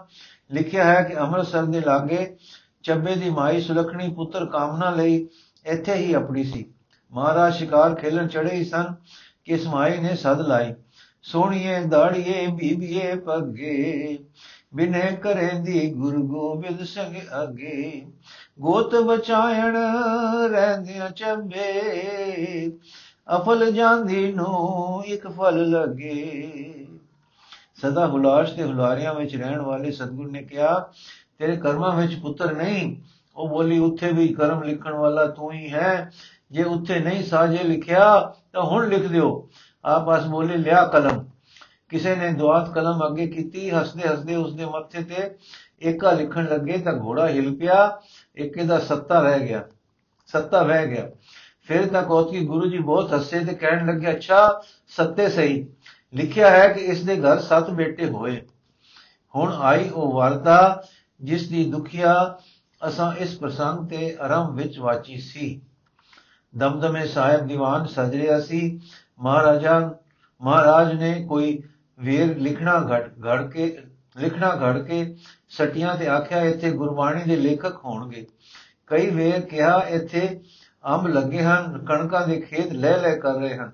[0.55, 2.37] ਲਿਖਿਆ ਹੈ ਕਿ ਅੰਮ੍ਰਿਤਸਰ ਦੇ ਲਾਗੇ
[2.83, 5.29] ਚੱਬੇ ਦੀ ਮਾਈ ਸੁਲਖਣੀ ਪੁੱਤਰ ਕਾਮਨਾ ਲਈ
[5.67, 6.65] ਇੱਥੇ ਹੀ ਆਪਣੀ ਸੀ।
[7.13, 8.95] ਮਹਾਰਾਜ ਸ਼ਿਕਾਰ ਖੇਲਣ ਚੜੇ ਹੀ ਸਨ
[9.45, 10.75] ਕਿ ਇਸ ਮਾਈ ਨੇ ਸਦ ਲਾਈ।
[11.23, 14.19] ਸੋਹਣੀਏ, ਦਾੜੀਏ, ਬੀਬੀਏ ਪੱਗੇ
[14.75, 18.07] ਬਿਨੇ ਕਰੇਂਦੀ ਗੁਰੂ ਗੋਬਿੰਦ ਸੰਗ ਅਗੇ।
[18.61, 19.77] ਗੋਤ ਬਚਾਇਣ
[20.51, 22.73] ਰਹਿੰਦਿਆਂ ਚੱਬੇ
[23.37, 26.87] ਅਫਲ ਜਾਂਦੀ ਨੂੰ, ਇੱਕ ਫਲ ਲੱਗੇ।
[27.75, 30.91] ਸਦਾ ਹੁਲਾਸ਼ ਤੇ ਹੁਲਾਰਿਆਂ ਵਿੱਚ ਰਹਿਣ ਵਾਲੇ ਸਤਗੁਰ ਨੇ ਕਿਹਾ,
[31.39, 32.97] ਤੇਰੇ ਕਰਮਾਂ ਵਿੱਚ ਪੁੱਤਰ ਨਹੀਂ।
[33.37, 36.11] ਉਹ ਬੋਲੀ, ਉੱਥੇ ਵੀ ਕਰਮ ਲਿਖਣ ਵਾਲਾ ਤੂੰ ਹੀ ਹੈ।
[36.51, 39.49] ਜੇ ਉੱਥੇ ਨਹੀਂ ਸਾਜੇ ਲਿਖਿਆ, ਤਾਂ ਹੁਣ ਲਿਖ ਦਿਓ।
[39.85, 41.25] ਆਪਸ ਬੋਲੇ, ਲਿਆ ਕਲਮ।
[41.89, 45.37] ਕਿਸੇ ਨੇ ਦੁਆਤ ਕਲਮ ਅੱਗੇ ਕੀਤੀ, ਹੱਸਦੇ ਹੱਸਦੇ ਉਸਦੇ ਮੱਥੇ ਤੇ
[45.83, 48.01] ਏਕਾ ਲਿਖਣ ਲੱਗੇ ਤਾਂ ਘੋੜਾ ਹਿਲ ਪਿਆ।
[48.39, 49.65] ਏਕੇ ਦਾ ਸੱਤਾ ਰਹਿ ਗਿਆ।
[50.27, 51.11] ਸੱਤਾ ਵਹਿ ਗਿਆ।
[51.63, 55.67] ਫਿਰ ਤਾਂ ਕੋਤਕੀ ਗੁਰੂ ਜੀ ਬਹੁਤ ਹੱਸੇ ਤੇ ਕਹਿਣ ਲੱਗੇ, ਅੱਛਾ, ਸੱਤੇ ਸਹੀ।
[56.15, 58.43] ਲਿਖਿਆ ਹੈ ਕਿ ਇਸ ਦੇ ਘਰ ਸੱਤ ਬੇਟੇ ਹੋਏ।
[59.35, 60.83] ਹੁਣ ਆਈ ਉਹ ਵਾਰਤਾ,
[61.21, 62.39] ਜਿਸ ਦੀ ਦੁਖੀਆ
[62.89, 65.61] ਅਸਾਂ ਇਸ ਪ੍ਰਸੰਗ ਤੇ ਆਰੰਭ ਵਿੱਚ ਵਾਚੀ ਸੀ।
[66.57, 68.81] ਦਮਦਮੇ ਸਾਹਿਬ ਦੀਵਾਨ ਸਜ ਰਿਹਾ ਸੀ,
[69.21, 69.95] ਮਹਾਰਾਜਾ,
[70.43, 71.63] ਮਹਾਰਾਜ ਨੇ ਕੋਈ
[72.01, 73.79] ਵੇਰ ਲਿਖਣਾ ਘੜ ਘੜ ਕੇ,
[74.17, 75.17] ਲਿਖਣਾ ਘੜ ਕੇ
[75.49, 78.27] ਸਟੀਆਂ ਤੇ ਆਖਿਆ, ਇੱਥੇ ਗੁਰਬਾਣੀ ਦੇ ਲੇਖਕ ਹੋਣਗੇ।
[78.87, 80.41] ਕਈ ਵੇਰ ਕਿਹਾ, ਇੱਥੇ
[80.89, 83.73] ਅੰਬ ਲੱਗੇ ਹਨ, ਕਣਕਾਂ ਦੇ ਖੇਤ ਲੈ ਲੈ ਕਰ ਰਹੇ ਹਨ।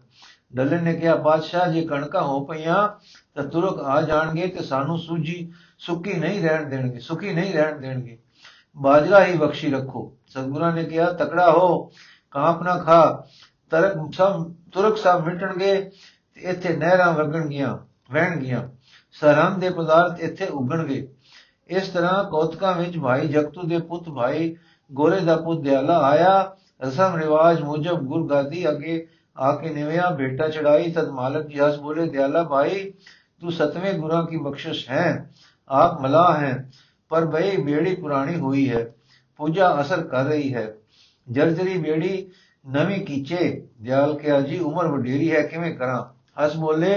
[0.54, 2.88] ਡੱਲੇ ਨੇ ਕਿਹਾ, ਬਾਦਸ਼ਾਹ, ਜੇ ਕਣਕਾਂ ਹੋ ਪਈਆਂ
[3.34, 8.18] ਤਾਂ ਤੁਰਕ ਆ ਜਾਣਗੇ ਤੇ ਸਾਨੂੰ ਸੂਜੀ ਸੁੱਕੀ ਨਹੀਂ ਰਹਿਣ ਦੇਣਗੇ, ਸੁੱਕੀ ਨਹੀਂ ਰਹਿਣ ਦੇਣਗੇ।
[8.76, 11.92] ਬਾਜਰਾ ਹੀ ਬਖਸ਼ੀ ਰੱਖੋ। ਸਤਗੁਰਾਂ ਨੇ ਕਿਹਾ, ਤਕੜਾ ਹੋ,
[12.30, 13.26] ਕਾਂਪ ਨਾ ਖਾ,
[13.70, 15.90] ਤਰਕ ਸਭ, ਤੁਰਕ ਸਭ ਮਿਟਣਗੇ
[16.34, 17.78] ਤੇ ਇੱਥੇ ਨਹਿਰਾਂ ਵਗਣਗੀਆਂ,
[18.12, 18.68] ਵਹਿਣਗੀਆਂ।
[19.12, 21.08] ਸਰਹੰਦ ਦੇ ਪਦਾਰਥ ਇੱਥੇ ਉਗਣਗੇ।
[21.68, 24.56] ਇਸ ਤਰ੍ਹਾਂ ਕੌਤਕਾਂ ਵਿੱਚ ਭਾਈ ਜਗਤੂ ਦੇ ਪੁੱਤ ਭਾਈ
[24.92, 28.96] ਗੋਰੇ ਦਾ ਪੁੱਤ ਦਿਆਲਾ ਆਇਆ رسم رواج موجب گر گادی آگے
[29.46, 32.76] آ کے نویا بیٹا چڑھائی تد مالک جہاز بولے، دیالا بھائی،
[33.38, 35.12] تو ستویں گنا کی بخشش ہیں
[35.80, 36.56] آپ ملا ہیں،
[37.08, 38.82] پر بھئی بیڑی پرانی ہوئی ہے،
[39.36, 40.66] پوجا اثر کر رہی ہے۔
[41.34, 42.14] جرجری بیڑی
[42.74, 43.42] نوی کیچے،
[43.84, 46.02] دیال کے آجی عمر وڈیری ہے، کیویں کراں؟
[46.38, 46.94] ہس بولے،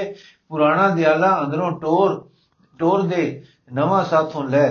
[0.50, 2.10] پرانا دیالا اندروں ٹور
[2.80, 3.24] ٹور دے،
[3.78, 4.68] نواں ساتھوں لے۔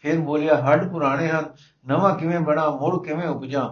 [0.00, 1.44] پھر بولیا، ہڈ پرانے ہن،
[1.88, 3.66] نواں کیویں بنا، مڑ کیویں اپجاں؟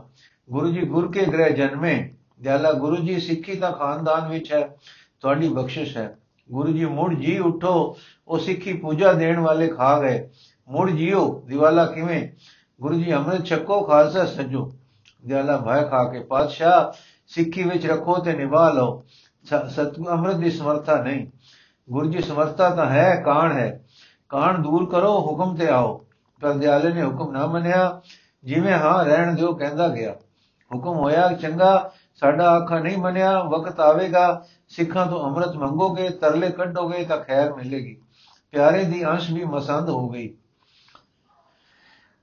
[0.50, 4.76] ਗੁਰੂ ਜੀ ਗੁਰ ਕੇ ਗ੍ਰਹਿ ਜਨਮੇ ਦਿਆਲਾ ਗੁਰੂ ਜੀ ਸਿੱਖੀ ਦਾ ਖਾਨਦਾਨ ਵਿੱਚ ਹੈ,
[5.20, 6.18] ਤੁਹਾਡੀ ਬਖਸ਼ਿਸ਼ ਹੈ।
[6.52, 7.98] ਗੁਰੂ ਜੀ ਮੁੜ ਜੀ ਉਠੋ,
[8.28, 10.28] ਉਹ ਸਿੱਖੀ ਪੂਜਾ ਦੇਣ ਵਾਲੇ ਖਾ ਗਏ।
[10.68, 12.28] ਮੁੜ ਜੀਓ, ਦਿਵਾਲਾ ਕਿਵੇਂ?
[12.80, 14.72] ਗੁਰੂ ਜੀ ਅੰਮ੍ਰਿਤ ਛਕੋ, ਖਾਲਸਾ ਸਜੋ।
[15.26, 19.04] ਦਿਆਲਾ ਭੈ ਖਾ ਕੇ, ਪਾਤਸ਼ਾਹ, ਸਿੱਖੀ ਵਿੱਚ ਰੱਖੋ ਤੇ ਨਿਭਾ ਲਓ।
[19.44, 21.26] ਸਤਿਗੁਰ ਅੰਮ੍ਰਿਤ ਦੀ ਸਮਰਥਾ ਨਹੀਂ।
[21.90, 23.84] ਗੁਰੂ ਜੀ ਸਮਰਥਾ ਤਾਂ ਹੈ, ਕਾਣ ਹੈ।
[24.28, 26.06] ਕਾਣ ਦੂਰ ਕਰੋ, ਹੁਕਮ ਤੇ ਆਓ।
[26.40, 28.02] ਪਰ ਦਿਆਲੇ ਨੇ ਹੁਕਮ ਨਾ ਮੰਨਿਆ।
[28.44, 30.14] ਜਿਵੇਂ ਹਾਂ, ਰਹਿਣ ਦਿਓ, ਕਹਿੰਦਾ ਗਿਆ।
[30.70, 37.04] ਹੁਕਮ ਹੋਇਆ, ਚੰਗਾ, ਸਾਡਾ ਆਖਾ ਨਹੀਂ ਮੰਨਿਆ, ਵਕਤ ਆਵੇਗਾ, ਸਿੱਖਾਂ ਤੋਂ ਅੰਮ੍ਰਿਤ ਮੰਗੋਗੇ, ਤਰਲੇ ਕੱਢੋਗੇ
[37.04, 37.96] ਤਾਂ ਖੈਰ ਮਿਲੇਗੀ।
[38.50, 40.34] ਪਿਆਰੇ ਦੀ ਅੰਸ਼ ਵੀ ਮਸੰਦ ਹੋ ਗਈ।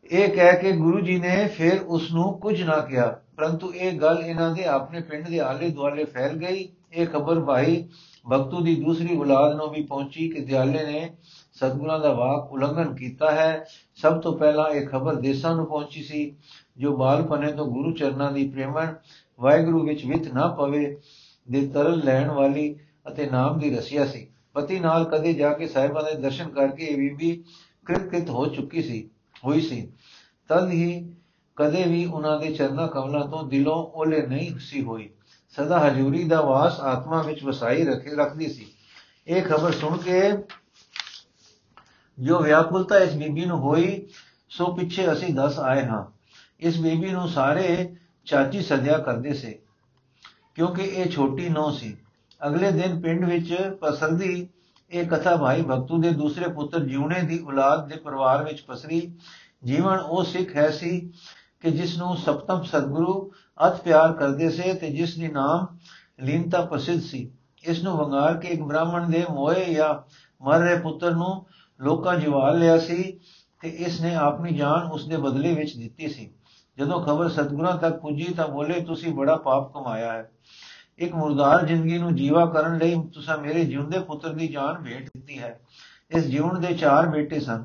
[0.06, 4.24] ਇਹ ਕਹਿ ਕੇ ਗੁਰੂ ਜੀ ਨੇ ਫਿਰ ਉਸ ਨੂੰ ਕੁਝ ਨਾ ਕਿਹਾ, ਪਰੰਤੂ ਇਹ ਗੱਲ
[4.26, 7.88] ਇਹਨਾਂ ਦੇ ਆਪਣੇ ਪਿੰਡ ਦੇ ਆਲੇ ਦੁਆਲੇ ਫੈਲ ਗਈ। ਇਹ ਖਬਰ ਭਾਈ
[8.32, 11.16] ਭਗਤੂ ਦੀ ਦੂਸਰੀ ਔਲਾਦ ਨੂੰ ਵੀ ਪਹੁੰਚੀ ਕਿ ਦਿਆਲੇ ਨੇ
[11.54, 16.36] ਸਤਗੁਰਾਂ ਦਾ ਵਾਕ ਉਲੰਘਣ ਕੀਤਾ ਹੈ। ਸਭ ਤੋਂ ਪਹਿਲਾਂ ਇਹ ਖਬਰ ਦੇਸਾਂ ਨੂੰ ਪਹੁੰਚੀ ਸੀ।
[16.78, 18.94] ਜੋ ਬਾਲਪਨੇ ਤੋਂ ਗੁਰੂ ਚਰਨਾਂ ਦੀ ਪ੍ਰੇਮਣ
[19.40, 20.98] ਵਾਹਿਗੁਰੂ ਵਿੱਚ ਵਿਤ ਨਾ ਪਵੇ,
[21.51, 26.04] ਦੇ ਤਰਲ ਲੈਣ ਵਾਲੀ ਅਤੇ ਨਾਮ ਦੀ ਰਸੀਆ ਸੀ। ਪਤੀ ਨਾਲ ਕਦੇ ਜਾ ਕੇ ਸਾਹਿਬਾਂ
[26.04, 27.44] ਦੇ ਦਰਸ਼ਨ ਕਰਕੇ ਇਹ ਬੀਬੀ
[27.86, 29.10] ਕ੍ਰਿਤਕ੍ਰਿਤ ਹੋ ਚੁੱਕੀ ਸੀ,
[29.46, 29.92] ਹੋਈ ਸੀ।
[30.50, 31.13] ਤਦ ਹੀ
[31.56, 35.10] ਕਦੇ ਵੀ ਉਹਨਾਂ ਦੇ ਚਰਨਾਂ ਕਮਲਾਂ ਤੋਂ ਦਿਲੋਂ ਓਲੇ ਨਹੀਂ ਸੀ ਹੋਈ।
[35.50, 38.66] ਸਦਾ ਹਜੂਰੀ ਦਾ ਵਾਸ ਆਤਮਾ ਵਿੱਚ ਵਸਾਈ ਰੱਖੇ, ਰੱਖਦੀ ਸੀ।
[39.28, 40.22] ਇਹ ਖਬਰ ਸੁਣ ਕੇ
[42.20, 44.08] ਜੋ ਵਿਆਕੁਲਤਾ ਇਸ ਬੀਬੀ ਨੂੰ ਹੋਈ,
[44.50, 46.21] ਸੋ ਪਿੱਛੇ ਅਸੀਂ ਦੱਸ ਆਏ ਹਾਂ।
[46.62, 47.96] ਇਸ ਬੀਬੀ ਨੂੰ ਸਾਰੇ
[48.27, 49.60] ਚਾਚੀ ਸੱਦਿਆ ਕਰਦੇ ਸੇ,
[50.56, 51.96] ਕਿਉਂਕਿ ਇਹ ਛੋਟੀ ਨੌ ਸੀ।
[52.41, 54.48] ਅਗਲੇ ਦਿਨ ਪਿੰਡ ਵਿੱਚ ਪਸਰਦੀ
[54.91, 59.01] ਇਹ ਕਥਾ ਭਾਈ ਭਗਤੂ ਦੇ ਦੂਸਰੇ ਪੁੱਤਰ ਜਿਉਣੇ ਦੀ ਔਲਾਦ ਦੇ ਪਰਿਵਾਰ ਵਿੱਚ ਪਸਰੀ।
[59.65, 61.00] ਜੀਵਨ ਉਹ ਸਿੱਖ ਹੈ ਸੀ
[61.62, 65.65] ਕਿ ਜਿਸ ਨੂੰ ਸਪਤਮ ਸਤਗੁਰੂ ਅਤ ਪਿਆਰ ਕਰਦੇ ਸੇ ਤੇ ਜਿਸ ਦੀ ਨਾਮ
[66.22, 67.30] ਲੀਨਤਾ ਪ੍ਰਸਿੱਧ ਸੀ।
[67.63, 69.94] ਇਸ ਨੂੰ ਵੰਗਾਰ ਕੇ ਇੱਕ ਬ੍ਰਾਹਮਣ ਦੇ ਮੋਏ ਜਾਂ
[70.41, 71.46] ਮਰ ਰਹੇ ਪੁੱਤਰ ਨੂੰ
[71.80, 73.03] ਲੋਕਾਂ ਜਿਵਾਲ ਲਿਆ ਸੀ
[73.62, 76.30] ਤੇ ਇਸ ਨੇ ਆਪਣੀ ਜਾਨ ਉਸ ਦੇ ਬਦਲੇ ਵਿੱਚ ਦਿੱਤੀ ਸੀ।
[76.78, 80.32] ਜਦੋਂ ਖਬਰ ਸਤਗੁਰਾਂ ਤੱਕ ਪੁੱਜੀ ਤਾਂ ਬੋਲੇ, ਤੁਸੀਂ ਬੜਾ ਪਾਪ ਕਮਾਇਆ ਹੈ।
[80.98, 85.40] ਇੱਕ ਮੁਰਦਾਰ ਜ਼ਿੰਦਗੀ ਨੂੰ ਜੀਵਾ ਕਰਨ ਲਈ ਤੁਸੀਂ ਮੇਰੇ ਜਿਉਂਦੇ ਪੁੱਤਰ ਦੀ ਜਾਨ ਭੇਟ ਦਿੱਤੀ
[85.40, 85.60] ਹੈ।
[86.16, 87.63] ਇਸ ਜਿਉਣ ਦੇ ਚਾਰ ਬੇਟੇ ਸਨ।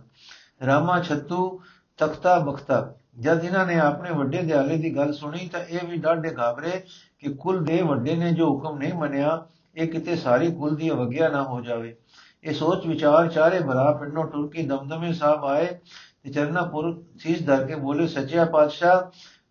[0.66, 1.62] ਰਾਮਾ, ਛੱਤੂ,
[1.96, 6.34] ਤਖਤਾ, ਬਖਤਾ। ਜਦ ਇਹਨਾਂ ਨੇ ਆਪਣੇ ਵੱਡੇ ਦਿਆਲੇ ਦੀ ਗੱਲ ਸੁਣੀ ਤਾਂ ਇਹ ਵੀ ਡਾਢੇ
[6.38, 6.84] ਘਾਬਰੇ
[7.18, 9.46] ਕਿ ਕੁਲ ਦੇ ਵੱਡੇ ਨੇ ਜੋ ਹੁਕਮ ਨਹੀਂ ਮੰਨਿਆ,
[9.76, 11.96] ਇਹ ਕਿਤੇ ਸਾਰੀ ਕੁਲ ਦੀ ਅਵਗਿਆ ਨਾ ਹੋ ਜਾਵੇ।
[12.44, 15.78] ਇਹ ਸੋਚ ਵਿਚਾਰ ਚਾਰੇ ਭਰਾ ਪਿੰਡੋਂ ਟੁਰ ਕੇ ਦਮਦਮੇ ਸਾਹਿਬ ਆਏ।
[16.26, 19.02] ਤੇ ਚਰਨਾਪੁਰ ਸੀਸ ਧਰ ਕੇ ਬੋਲੇ, ਸੱਚਿਆ ਪਾਤਸ਼ਾਹ,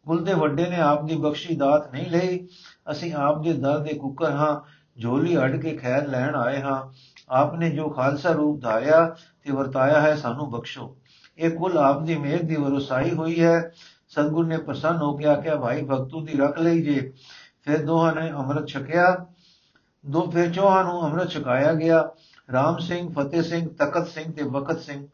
[0.05, 2.47] ਕੁਲ ਦੇ ਵੱਡੇ ਨੇ ਆਪ ਦੀ ਬਖਸ਼ੀ ਦਾਤ ਨਹੀਂ ਲਈ।
[2.91, 4.61] ਅਸੀਂ ਆਪ ਦੇ ਦਰ ਦੇ ਕੁੱਕਰ ਹਾਂ,
[5.01, 6.93] ਝੋਲੀ ਅੜ ਕੇ ਖੈਰ ਲੈਣ ਆਏ ਹਾਂ।
[7.29, 10.97] ਆਪ ਨੇ ਜੋ ਖਾਲਸਾ ਰੂਪ ਧਾਰਿਆ ਤੇ ਵਰਤਾਇਆ ਹੈ, ਸਾਨੂੰ ਬਖਸ਼ੋ।
[11.37, 13.71] ਇਹ ਕੁਲ ਆਪ ਦੀ ਮਿਹਰ ਦੀ ਵਰਸਾਈ ਹੋਈ ਹੈ।
[14.09, 17.13] ਸਤਗੁਰ ਨੇ ਪ੍ਰਸੰਨ ਹੋ ਕੇ ਆਖਿਆ, ਭਾਈ, ਭਗਤੂ ਦੀ ਰੱਖ ਲਈ ਜੇ।
[17.63, 19.25] ਫਿਰ ਦੋਹਾਂ ਨੇ ਅੰਮ੍ਰਿਤ ਛਕਿਆ।
[20.05, 22.09] ਦੋ ਫਿਰ ਚੋਹਾਂ ਨੂੰ ਅੰਮ੍ਰਿਤ ਛਕਾਇਆ ਗਿਆ।
[22.53, 25.07] ਰਾਮ ਸਿੰਘ, ਫਤਿਹ ਸਿੰਘ, ਤਖਤ ਸਿੰਘ ਤੇ ਬਖਤ ਸਿੰਘ।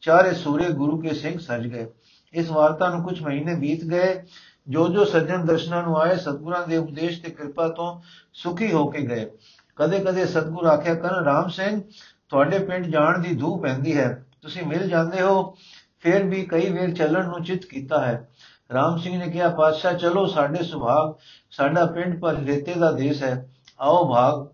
[0.00, 1.86] ਚਾਰੇ ਸੂਰੇ ਗੁਰੂ ਕੇ ਸਿੰਘ ਸਜ ਗਏ।
[2.32, 4.22] ਇਸ ਵਾਰਤਾ ਨੂੰ ਕੁਝ ਮਹੀਨੇ ਬੀਤ ਗਏ।
[4.68, 8.00] ਜੋ ਜੋ ਸੱਜਣ ਦਰਸ਼ਨਾਂ ਨੂੰ ਆਏ, ਸਤਗੁਰਾਂ ਦੇ ਉਪਦੇਸ਼ ਤੇ ਕਿਰਪਾ ਤੋਂ
[8.32, 9.30] ਸੁਖੀ ਹੋ ਕੇ ਗਏ।
[9.76, 11.82] ਕਦੇ ਕਦੇ ਸਤਗੁਰ ਆਖਿਆ, ਕਰਨ ਰਾਮ ਸਿੰਘ,
[12.28, 15.56] ਤੁਹਾਡੇ ਪਿੰਡ ਜਾਣ ਦੀ ਧੂ ਪੈਂਦੀ ਹੈ। ਤੁਸੀਂ ਮਿਲ ਜਾਂਦੇ ਹੋ।
[16.00, 18.28] ਫਿਰ ਵੀ ਕਈ ਵੇਰ ਚੱਲਣ ਨੂੰ ਚਿਤ ਕੀਤਾ ਹੈ।
[18.74, 21.14] ਰਾਮ ਸਿੰਘ ਨੇ ਕਿਹਾ, ਪਾਤਸ਼ਾਹ, ਚਲੋ, ਸਾਡੇ ਸੁਭਾਗ,
[21.50, 24.46] ਸਾਡਾ ਪਿੰਡ ਪਰ ਰੇਤੇ ਦਾ ਦੇਸ਼ ਹੈ। ਆਓ ਭਾਗ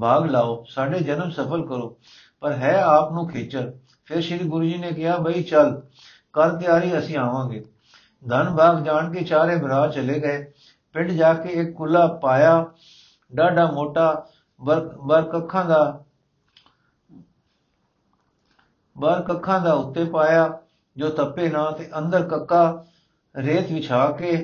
[0.00, 1.96] ਭਾਗ ਲਾਓ। ਸਾਡੇ ਜਨਮ ਸਫਲ ਕਰੋ।
[2.40, 3.72] ਪਰ ਹੈ ਆਪ ਨੂੰ ਖੇਚਰ
[4.10, 5.70] ਫਿਰ ਸ੍ਰੀ ਗੁਰੂ ਜੀ ਨੇ ਕਿਹਾ, ਬਈ ਚੱਲ
[6.32, 7.64] ਕਰ ਤਿਆਰੀ ਅਸੀਂ ਆਵਾਂਗੇ।
[8.22, 10.42] ਧਨ ਭਾਗ ਜਾਣ ਕੇ ਚਾਰੇ ਭਰਾ ਚਲੇ ਗਏ।
[10.94, 12.64] ਪਿੰਡ ਜਾ ਕੇ ਇੱਕ ਕੁੱਲਾ ਪਾਇਆ,
[13.32, 14.26] ਡਾਢਾ ਮੋਟਾ,
[14.60, 16.04] ਬਰ ਕੱਖਾਂ ਦਾ,
[18.96, 20.60] ਬਰ ਕੱਖਾਂ ਦਾ ਉੱਤੇ ਪਾਇਆ,
[20.96, 22.84] ਜੋ ਤੱਪੇ ਨਾ ਤੇ ਅੰਦਰ ਕੱਕਾ
[23.34, 24.36] ਰੇਤ ਵਿਛਾ ਕੇ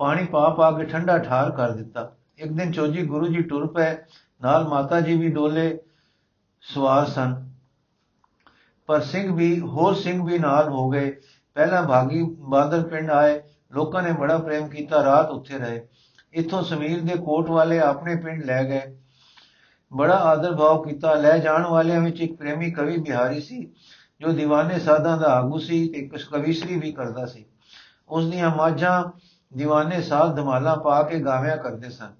[0.00, 3.96] ਪਾਣੀ ਪਾ ਪਾ ਕੇ ਠੰਡਾ ਠਾਰ ਕਰ ਦਿੱਤਾ। ਇੱਕ ਦਿਨ ਚੋਜੀ ਗੁਰੂ ਜੀ ਟੁਰ ਪਏ,
[4.40, 5.78] ਨਾਲ ਮਾਤਾ ਜੀ ਵੀ ਡੋਲੇ
[6.64, 7.49] ਸਵਾਰ ਸਨ।
[8.90, 11.16] ਪਰ ਸਿੰਘ ਵੀ, ਹੋਰ ਸਿੰਘ ਵੀ ਨਾਲ ਹੋ ਗਏ।
[11.54, 15.88] ਪਹਿਲਾਂ ਭਾਗੀ ਬਾਦਰ ਪਿੰਡ ਆਏ। ਲੋਕਾਂ ਨੇ ਬੜਾ ਪ੍ਰੇਮ ਕੀਤਾ, ਰਾਤ ਉੱਥੇ ਰਹੇ।
[16.32, 18.98] ਇੱਥੋਂ ਸਮੀਰ ਦੇ ਕੋਟ ਵਾਲੇ ਆਪਣੇ ਪਿੰਡ ਲੈ ਗਏ।
[19.92, 23.72] ਬੜਾ ਆਦਰ ਭਾਵ ਕੀਤਾ। ਲੈ ਜਾਣ ਵਾਲਿਆਂ ਵਿੱਚ ਇੱਕ ਪ੍ਰੇਮੀ ਕਵੀ ਬਿਹਾਰੀ ਸੀ,
[24.20, 27.44] ਜੋ دیਵਾਨੇ ਸਾਧਾਂ ਦਾ ਆਗੂ ਸੀ ਤੇ ਕੁਝ ਕਵਿਸ਼ਰੀ ਵੀ ਕਰਦਾ ਸੀ।
[28.08, 29.04] ਉਸ ਦੀਆਂ ਮਾਝਾਂ
[29.62, 32.19] دیਵਾਨੇ ਸਾਧ ਧਮਾਲਾ ਪਾ ਕੇ ਗਾਵਿਆ ਕਰਦੇ ਸਨ।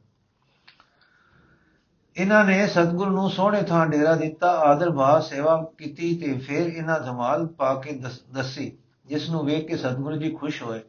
[2.20, 6.98] ਇਹਨਾਂ ਨੇ ਸਤਗੁਰੂ ਨੂੰ ਸੋਹਣੇ ਥਾਂ ਡੇਰਾ ਦਿੱਤਾ, ਆਦਰ ਭਾਵ ਸੇਵਾ ਕੀਤੀ ਤੇ ਫਿਰ ਇਹਨਾਂ
[7.00, 7.92] ਧਮਾਲ ਪਾ ਕੇ
[8.32, 8.72] ਦੱਸੀ
[9.06, 10.80] ਜਿਸ ਨੂੰ ਵੇਖ ਕੇ ਸਤਗੁਰੂ ਜੀ ਖੁਸ਼ ਹੋਏ।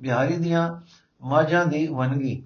[0.00, 0.68] ਬਿਹਾਰੀ ਦੀਆਂ
[1.22, 2.42] ਮਾਝਾਂ ਦੀ ਵਨਗੀ,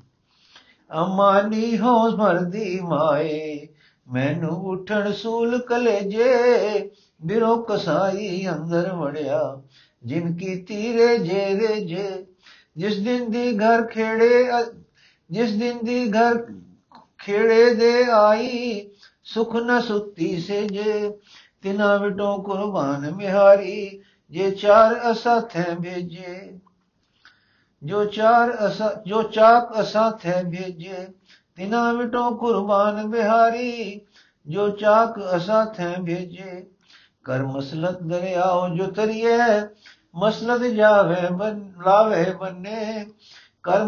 [0.91, 3.69] ਅਮਾਨੀ ਹੋ ਮਰਦੀ ਮਾਏ,
[4.07, 9.41] ਮੈਨੂੰ ਉਠਣ ਸੂਲ ਕਲੇਜੇ, ਬਿਰੋ ਕਸਾਈ ਅੰਦਰ ਵੜਿਆ,
[10.05, 12.09] ਜਿਨ ਕੀ ਤੀਰੇ ਜੇ ਜੇ,
[12.77, 14.45] ਜਿਸ ਦਿਨ ਦੀ ਘਰ ਖੇੜੇ,
[15.31, 16.45] ਜਿਸ ਦਿਨ ਦੀ ਘਰ
[17.25, 18.91] ਖੇੜੇ ਦੇ ਆਈ,
[19.25, 21.11] ਸੁਖ ਨ ਸੁੱਤੀ ਸੇ ਜੇ,
[21.63, 26.59] ਤਿਨਾ ਵਿਟੋ ਕੁਰਬਾਨ ਮਿਹਾਰੀ, ਜੇ ਚਾਰ ਅਸਾਥੇ ਭੇਜੇ।
[27.83, 31.07] ਜੋ ਚਾਰ ਅਸਾ, ਜੋ ਚਾਕ ਅਸਾਥੇ ਭੇਜੇ,
[31.57, 34.01] ਤਿਨਾ ਵਿਟੋ ਕੁਰਬਾਨ ਬਿਹਾਰੀ
[34.47, 36.67] ਜੋ ਚਾਕ ਅਸਾਥੇ ਭੇਜੇ।
[37.25, 39.37] ਕਰ ਮਸਲਤ ਦਰਿਆਓ ਜੋ ਤਰੀਏ
[40.15, 43.07] ਮਸਲਤ ਜਾਵੇ ਬਨ, ਲਾਵੇ ਬੰਨੇ,
[43.63, 43.85] ਕਰ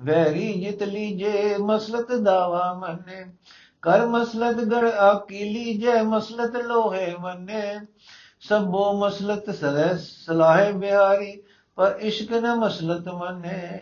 [0.00, 3.24] ਮਸਲਤ ਵੈਰ ਵੈਰੀ ਜਿਤ ਲੀਜੇ ਮਸਲਤ ਦਾਵਾ ਮੰਨੇ
[3.82, 7.80] ਕਰ ਮਸਲਤ ਗੜ ਆਕੀ ਲੀਜੇ ਮਸਲਤ ਲੋਹੇ ਮੰਨੇ
[8.40, 11.42] ਸਭੋ ਮਸਲਤ ਸਲੇ ਸਲਾਹੇ ਬਿਹਾਰੀ
[11.76, 13.80] ਪਰ ਇਸ਼ਕ ਨ ਮਸਲਤ ਮੰਨੇ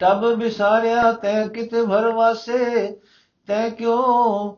[0.00, 2.92] ਤਬ ਵਿਸਾਰਿਆ ਤੈ ਕਿਤ ਭਰਵਾਸੇ
[3.48, 4.56] ਤੈ ਕਿਉ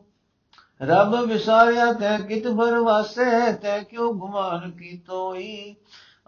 [0.81, 5.75] ਰੱਬ ਵਿਸਾਰਿਆ ਤੈ ਕਿਤ ਭਰਵਾਸੇ ਤੈ ਕਿਉ ਗੁਮਾਨ ਕੀ ਤੋਈ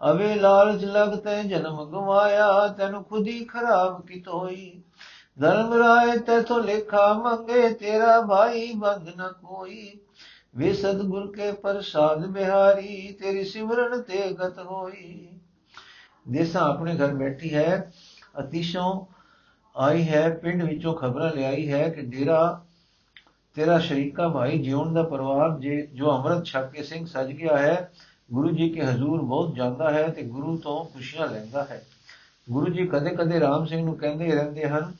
[0.00, 4.82] ਅਵੇ ਲਾਲਚ ਲਗ ਤੈ ਜਨਮ ਗਵਾਇਆ, ਤੈਨੂੰ ਖੁਦੀ ਖਰਾਬ ਕੀ ਤੋਈ
[5.40, 10.00] ਧਰਮ ਰਾਏ ਤੈਥੋਂ ਲੇਖਾ ਮੰਗੇ, ਤੇਰਾ ਭਾਈ ਬੰਦ ਨ ਕੋਈ।
[10.56, 15.28] ਵੇ ਸਤਗੁਰ ਕੇ ਪ੍ਰਸਾਦ ਬਿਹਾਰੀ, ਤੇਰੀ ਸਿਮਰਨ ਤੇ ਗਤ ਹੋਈ।
[16.28, 17.92] ਦੇਸਾਂ ਆਪਣੇ ਘਰ ਬੈਠੀ ਹੈ
[18.40, 19.06] ਅਤੀਸ਼ੋਂ
[19.76, 22.60] ਆਈ ਹੈ, ਪਿੰਡ ਵਿੱਚੋਂ ਖਬਰਾਂ ਲਿਆਈ ਹੈ ਕਿ ਡੇਰਾ,
[23.54, 27.92] ਤੇਰਾ ਸ਼ਰੀਕਾ ਭਾਈ ਜਿਉਣ ਦਾ ਪਰਿਵਾਰ ਜੇ ਜੋ ਅੰਮ੍ਰਿਤ ਛਕ ਕੇ ਸਿੰਘ ਸਜ ਗਿਆ ਹੈ
[28.32, 31.86] ਗੁਰੂ ਜੀ ਕੇ ਹਜ਼ੂਰ ਬਹੁਤ ਜਾਂਦਾ ਹੈ ਤੇ ਗੁਰੂ ਤੋਂ ਖੁਸ਼ੀਆਂ ਲੈਂਦਾ ਹੈ।
[32.50, 34.94] ਗੁਰੂ ਜੀ ਕਦੇ-ਕਦੇ ਰਾਮ ਸਿੰਘ ਨੂੰ ਕਹਿੰਦੇ ਰਹਿੰਦੇ ਹਨ,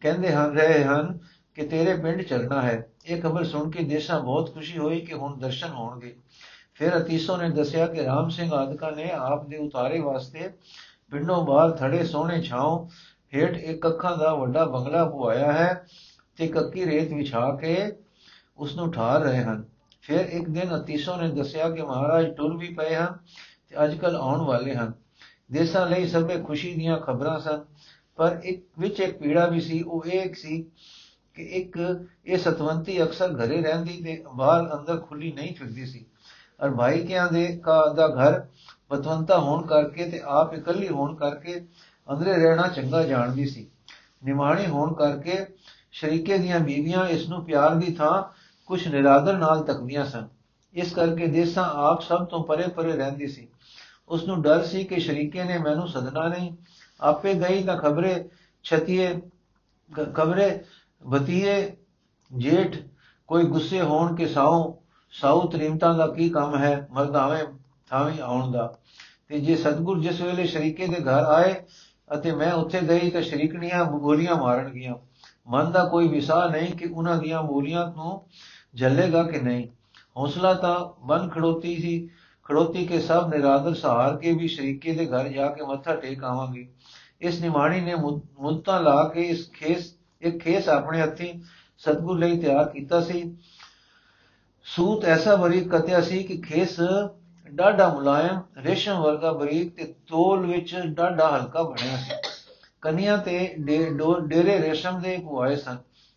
[0.00, 1.18] ਕਹਿੰਦੇ ਹਨ, ਰਹੇ ਹਨ
[1.54, 5.38] ਕਿ ਤੇਰੇ ਪਿੰਡ ਚੱਲਣਾ ਹੈ। ਇਹ ਖਬਰ ਸੁਣ ਕੇ ਦੇਸਾਂ ਬਹੁਤ ਖੁਸ਼ੀ ਹੋਈ ਕਿ ਹੁਣ
[5.38, 6.16] ਦਰਸ਼ਨ ਹੋਣਗੇ।
[6.74, 10.50] ਫਿਰ ਅਤੀਸੋ ਨੇ ਦੱਸਿਆ ਕਿ ਰਾਮ ਸਿੰਘ ਆਦਿਕਾ ਨੇ ਆਪ ਦੇ ਉਤਾਰੇ ਵਾਸਤੇ
[11.10, 12.88] ਪਿੰਡੋਂ ਬਾਹਰ ਥੜੇ ਸੋਹਣੇ ਛਾਉ
[13.34, 15.86] ਹੇਠ ਇੱਕ ਅੱਖਾਂ ਦਾ ਵੱਡਾ ਬੰਗਲਾ ਪੁਆਇਆ ਹੈ
[16.36, 17.92] ਤੇ ਕੱਕੀ ਰੇਤ ਵਿਛਾ ਕੇ
[18.58, 19.73] ਉਸ ਨੂੰ ਠਾਰ ਰਹੇ ਹਨ।
[20.04, 23.16] ਫਿਰ ਇੱਕ ਦਿਨ ਅਤੀਸੋ ਨੇ ਦੱਸਿਆ ਕਿ ਮਹਾਰਾਜ ਟੁਰ ਵੀ ਪਏ ਹਨ
[23.68, 24.92] ਤੇ ਅੱਜਕੱਲ ਆਉਣ ਵਾਲੇ ਹਨ।
[25.52, 27.64] ਦੇਸਾਂ ਲਈ ਸਭੇ ਖੁਸ਼ੀ ਦੀਆਂ ਖਬਰਾਂ ਸਨ,
[28.18, 30.62] ਪਰ ਇੱਕ ਵਿੱਚ ਇੱਕ ਪੀੜਾ ਵੀ ਸੀ, ਉਹ ਇਹ ਸੀ
[31.34, 31.78] ਕਿ ਇੱਕ
[32.26, 36.04] ਇਹ ਸਤਵੰਤੀ ਅਕਸਰ ਘਰੇ ਰਹਿੰਦੀ ਤੇ ਬਾਹਰ ਅੰਦਰ ਖੁੱਲੀ ਨਹੀਂ ਫਿਰਦੀ ਸੀ।
[36.60, 37.46] ਔਰ ਭਾਈ ਕਿਆਂ ਦੇ
[37.94, 38.40] ਦਾ ਘਰ
[38.88, 41.60] ਪਤਵੰਤਾ ਹੋਣ ਕਰਕੇ ਤੇ ਆਪ ਇਕੱਲੀ ਹੋਣ ਕਰਕੇ
[42.08, 43.66] ਅੰਦਰੇ ਰਹਿਣਾ ਚੰਗਾ ਜਾਣਦੀ ਸੀ।
[44.24, 45.44] ਨਿਮਾਣੀ ਹੋਣ ਕਰਕੇ
[45.92, 48.22] ਸ਼ਰੀਕੇ ਦੀਆਂ ਬੀਵੀਆਂ ਇਸ ਨੂੰ ਪਿਆਰ ਦੀ ਥਾਂ
[48.66, 50.28] ਕੁਝ ਨਿਰਾਦਰ ਨਾਲ ਤੱਕਦੀਆਂ ਸਨ।
[50.74, 53.48] ਇਸ ਕਰਕੇ ਦੇਸਾਂ ਆਪ ਸਭ ਤੋਂ ਪਰੇ ਪਰੇ ਰਹਿੰਦੀ ਸੀ।
[54.08, 56.52] ਉਸ ਨੂੰ ਡਰ ਸੀ ਕਿ ਸ਼ਰੀਕੇ ਨੇ ਮੈਨੂੰ ਸਦਨਾ ਨਹੀਂ।
[57.00, 58.28] ਆਪੇ ਗਈ ਤਾਂ ਖਬਰੇ
[58.64, 59.20] ਛਤੀਏ
[60.14, 60.60] ਖਬਰੇ
[61.06, 61.76] ਬਤੀਏ
[62.36, 62.76] ਜੇਠ,
[63.28, 64.74] ਕੋਈ ਗੁੱਸੇ ਹੋਣ ਕੇ ਸਾਉ
[65.10, 66.88] ਸਾਉ ਤ੍ਰਿਮਤਾਂ ਦਾ ਕੀ ਕੰਮ ਹੈ?
[66.90, 67.44] ਮਰਦਾਵੇਂ
[67.90, 68.78] ਥਾਵੇਂ ਆਉਣ ਦਾ।
[69.28, 71.54] ਤੇ ਜੇ ਸਤਗੁਰ ਜਿਸ ਵੇਲੇ ਸ਼ਰੀਕੇ ਦੇ ਘਰ ਆਏ
[72.14, 74.94] ਅਤੇ ਮੈਂ ਉੱਥੇ ਗਈ ਤਾਂ ਸ਼ਰੀਕਣੀਆਂ ਗੋਲੀਆਂ ਮਾਰਨਗੀਆਂ।
[75.46, 78.22] ਮਨ ਦਾ ਕੋਈ ਵਿਸਾਹ ਨਹੀਂ ਕਿ ਉਹਨਾਂ ਦੀਆਂ ਬੋਲੀਆਂ ਨੂੰ
[78.74, 79.66] ਜੱਲੇਗਾ ਕਿ ਨਹੀਂ।
[80.16, 82.08] ਹੌਸਲਾ ਤਾਂ ਬਨ ਖੜੋਤੀ ਸੀ।
[82.44, 86.68] ਖੜੋਤੀ ਕੇ ਸਭ ਨਿਰਾਦਰ ਸਹਾਰ ਕੇ ਵੀ ਸ਼ਰੀਕੇ ਦੇ ਘਰ ਜਾ ਕੇ ਮੱਥਾ ਟੇਕ ਆਵਾਂਗੀ।
[87.20, 91.42] ਇਸ ਨਿਮਾਣੀ ਨੇ ਮੁੱਤਾ ਲਾ ਕੇ ਇਸ ਖੇਸ, ਇੱਕ ਖੇਸ ਆਪਣੇ ਹੱਥੀ
[91.78, 93.36] ਸਤਗੁਰ ਲਈ ਤਿਆਰ ਕੀਤਾ ਸੀ।
[94.64, 96.76] ਸੂਤ ਐਸਾ ਬਰੀਕ ਕਤਿਆ ਸੀ ਕਿ ਖੇਸ
[97.46, 102.23] ਡਾਢਾ ਮੁਲਾਇਮ, ਰੇਸ਼ਮ ਵਰਗਾ ਬਰੀਕ ਤੇ ਤੋਲ ਵਿੱਚ ਡਾਢਾ ਹਲਕਾ ਬਣਿਆ ਸੀ।
[102.84, 105.76] ਕਨੀਆਂ ਤੇ ਡੇਰੇ ਰੇਸ਼ਮ ਦੇ ਪੁਆਏ ਸਨ।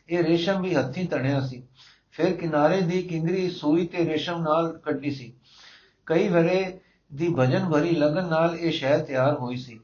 [0.09, 1.63] ਇਹ ਰੇਸ਼ਮ ਵੀ ਹੱਥੀ ਤਣਿਆ ਸੀ।
[2.11, 5.31] ਫਿਰ ਕਿਨਾਰੇ ਦੀ ਕਿੰਗਰੀ ਸੂਈ ਤੇ ਰੇਸ਼ਮ ਨਾਲ ਕੱਢੀ ਸੀ।
[6.05, 6.79] ਕਈ ਵਰੇ
[7.11, 9.79] ਦੀ ਭਜਨ ਭਰੀ ਲਗਨ ਨਾਲ ਇਹ ਸ਼ੈ ਤਿਆਰ ਹੋਈ ਸੀ।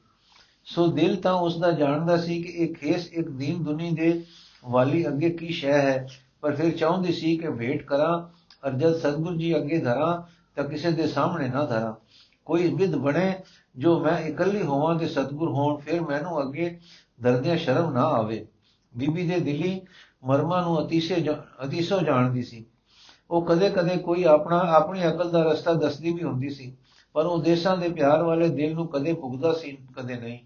[0.65, 4.23] ਸੋ ਦਿਲ ਤਾਂ ਉਸ ਦਾ ਜਾਣਦਾ ਸੀ ਕਿ ਇਹ ਖੇਸ ਇੱਕ ਦੀਨ ਦੁਨੀ ਦੇ
[4.65, 6.07] ਵਾਲੀ ਅੱਗੇ ਕੀ ਸ਼ੈ ਹੈ।
[6.41, 8.21] ਪਰ ਫਿਰ ਚਾਹੁੰਦੀ ਸੀ ਕਿ ਭੇਟ ਕਰਾਂ
[8.67, 10.21] ਅਰ ਜਦ ਸਤਗੁਰ ਜੀ ਅੱਗੇ ਧਰਾਂ
[10.55, 11.93] ਤਾਂ ਕਿਸੇ ਦੇ ਸਾਹਮਣੇ ਨਾ ਧਰਾਂ।
[12.45, 13.39] ਕੋਈ ਵਿਦ ਬਣੇ,
[13.77, 16.79] ਜੋ ਮੈਂ ਇਕੱਲੀ ਹੋਵਾਂ ਤੇ ਸਤਗੁਰ ਹੋਣ, ਫਿਰ ਮੈਨੂੰ ਅੱਗੇ
[17.21, 18.47] ਦਰਦਿਆਂ ਸ਼ਰਮ ਨਾ ਆਵੇ।
[18.97, 19.81] ਬੀਬੀ ਦੇ ਦਿਲੀ
[20.23, 21.25] ਮਰਮਾ ਨੂੰ ਅਤੀਸੇ
[21.65, 22.65] ਅਤੀਸੋ ਜਾਣਦੀ ਸੀ।
[23.31, 26.77] ਉਹ ਕਦੇ-ਕਦੇ ਕੋਈ ਆਪਣਾ, ਆਪਣੀ ਅਕਲ ਦਾ ਰਸਤਾ ਦੱਸਦੀ ਵੀ ਹੁੰਦੀ ਸੀ,
[27.13, 30.39] ਪਰ ਉਹ ਦੇਸ਼ਾਂ ਦੇ ਪਿਆਰ ਵਾਲੇ ਦਿਲ ਨੂੰ ਕਦੇ ਭੁਗਦਾ ਸੀ, ਕਦੇ ਨਹੀਂ।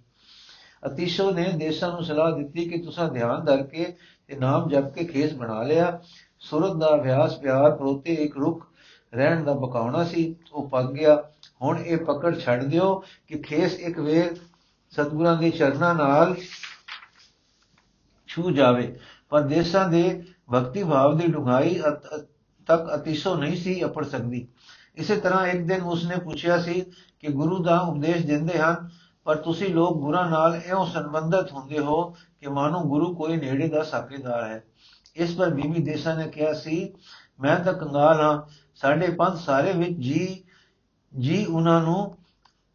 [0.86, 3.96] ਅਤੀਸ਼ੋ ਨੇ ਦੇਸ਼ਾਂ ਨੂੰ ਸਲਾਹ ਦਿੱਤੀ ਕਿ ਤੁਸੀਂ ਧਿਆਨ ਧਰ ਕੇ
[4.28, 6.00] ਤੇ ਨਾਮ ਜਪ ਕੇ ਖੇਸ ਬਣਾ ਲਿਆ।
[6.40, 8.68] ਸੁਰਤ ਦਾ ਅਭਿਆਸ, ਪਿਆਰ, ਪ੍ਰੋਤੇ, ਇੱਕ ਰੁਖ
[9.14, 11.24] ਰਹਿਣ ਦਾ ਬਕਾਉਣਾ ਸੀ। ਉਹ ਪੱਕ ਗਿਆ।
[11.62, 12.94] ਹੁਣ ਇਹ ਪਕੜ ਛੱਡ ਦਿਓ
[13.28, 14.36] ਕਿ ਖੇਸ ਇੱਕ ਵੇਰ
[14.94, 16.36] ਸਤਗੁਰਾਂ ਦੇ ਚਰਨਾਂ ਨਾਲ
[18.28, 21.82] ਛੂ ਜਾਵੇ। ਪਰ ਦੇਸਾਂ ਦੇ ਭਗਤੀ ਭਾਵ ਦੀ ਡੁੰਗਾਈ
[22.68, 24.48] ਤੱਕ ਅਤੀਸੋ ਨਹੀਂ ਸੀ ਅਪੜ ਸਕਦੀ।
[24.96, 26.82] ਇਸੇ ਤਰ੍ਹਾਂ ਇੱਕ ਦਿਨ ਉਸਨੇ ਪੁੱਛਿਆ ਸੀ
[27.20, 28.90] ਕਿ ਗੁਰੂ ਦਾ ਉਪਦੇਸ਼ ਦਿੰਦੇ ਹਨ,
[29.24, 33.84] ਪਰ ਤੁਸੀਂ ਲੋਕ ਗੁਰਾਂ ਨਾਲ ਐਉਂ ਸੰਬੰਧਤ ਹੁੰਦੇ ਹੋ ਕਿ ਮਾਨੋ ਗੁਰੂ ਕੋਈ ਨੇੜੇ ਦਾ
[33.84, 34.64] ਸਾਖੀਦਾਰ ਹੈ।
[35.16, 36.94] ਇਸ ਪਰ ਬੀਬੀ ਦੇਸਾ ਨੇ ਕਿਹਾ ਸੀ,
[37.40, 38.42] ਮੈਂ ਤਾਂ ਕੰਗਾਲ ਹਾਂ।
[38.76, 40.44] ਸਾਡੇ ਪੰਥ ਸਾਰੇ ਵਿੱਚ ਜੀ
[41.20, 42.16] ਜੀ ਉਹਨਾਂ ਨੂੰ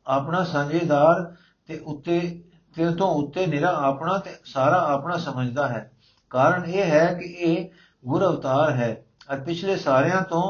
[0.07, 1.23] ਆਪਣਾ ਸਾਂਝੇਦਾਰ
[1.69, 2.45] ਤੇ ਉੱਤੇ,
[2.77, 5.91] ਤੇ ਤੋਂ ਉੱਤੇ ਨਿਰਾ ਆਪਣਾ ਤੇ ਸਾਰਾ ਆਪਣਾ ਸਮਝਦਾ ਹੈ।
[6.31, 7.69] ਕਾਰਨ ਇਹ ਹੈ ਕਿ ਇਹ
[8.05, 10.43] ਗੁਰ ਅਵਤਾਰ ਹੈ ਅਤੇ ਪਿਛਲੇ ਸਾਰਿਆਂ ਤੋਂ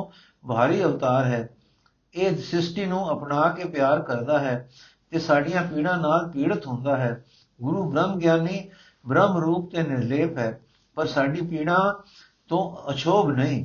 [0.49, 1.49] ਭਾਰੀ ਅਵਤਾਰ ਹੈ।
[2.15, 4.69] ਇਹ ਸ੍ਰਿਸ਼ਟੀ ਨੂੰ ਅਪਣਾ ਕੇ ਪਿਆਰ ਕਰਦਾ ਹੈ
[5.11, 7.25] ਤੇ ਸਾਡੀਆਂ ਪੀੜਾਂ ਨਾਲ ਪੀੜਤ ਹੁੰਦਾ ਹੈ।
[7.61, 8.71] ਗੁਰੂ ਬ੍ਰਹਮ ਗਿਆਨੀ
[9.07, 10.61] ਬ੍ਰਹਮ ਰੂਪ ਤੇ ਨਿਰਲੇਪ ਹੈ,
[10.97, 12.03] ਪਰ ਸਾਡੀ ਪੀੜਾ
[12.49, 13.65] ਤੋਂ ਅਛੋਭ ਨਹੀਂ।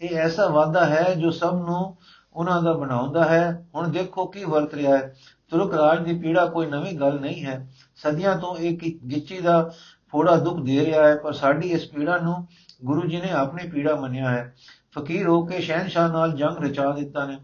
[0.00, 1.96] ਇਹ ਐਸਾ ਵਾਦਾ ਹੈ ਜੋ ਸਭ ਨੂੰ
[2.38, 5.14] ਉਹਨਾਂ ਦਾ ਬਣਾਉਂਦਾ ਹੈ। ਹੁਣ ਦੇਖੋ ਕੀ ਵਰਤ ਰਿਹਾ ਹੈ।
[5.50, 9.70] ਤੁਰਕ ਰਾਜ ਦੀ ਪੀੜਾ ਕੋਈ ਨਵੀਂ ਗੱਲ ਨਹੀਂ ਹੈ। ਸਦੀਆਂ ਤੋਂ ਇੱਕ ਗਿੱਚੀ ਦਾ
[10.12, 12.46] ਫੋੜਾ ਦੁੱਖ ਦੇ ਰਿਹਾ ਹੈ, ਪਰ ਸਾਡੀ ਇਸ ਪੀੜਾ ਨੂੰ
[12.84, 14.54] ਗੁਰੂ ਜੀ ਨੇ ਆਪਣੀ ਪੀੜਾ ਮੰਨਿਆ ਹੈ।
[14.98, 17.38] ਫਕੀਰ ਹੋ ਕੇ ਸ਼ਹਿਨशाह ਨਾਲ ਜੰਗ ਰਚਾ ਦਿੱਤਾ ਨੇ।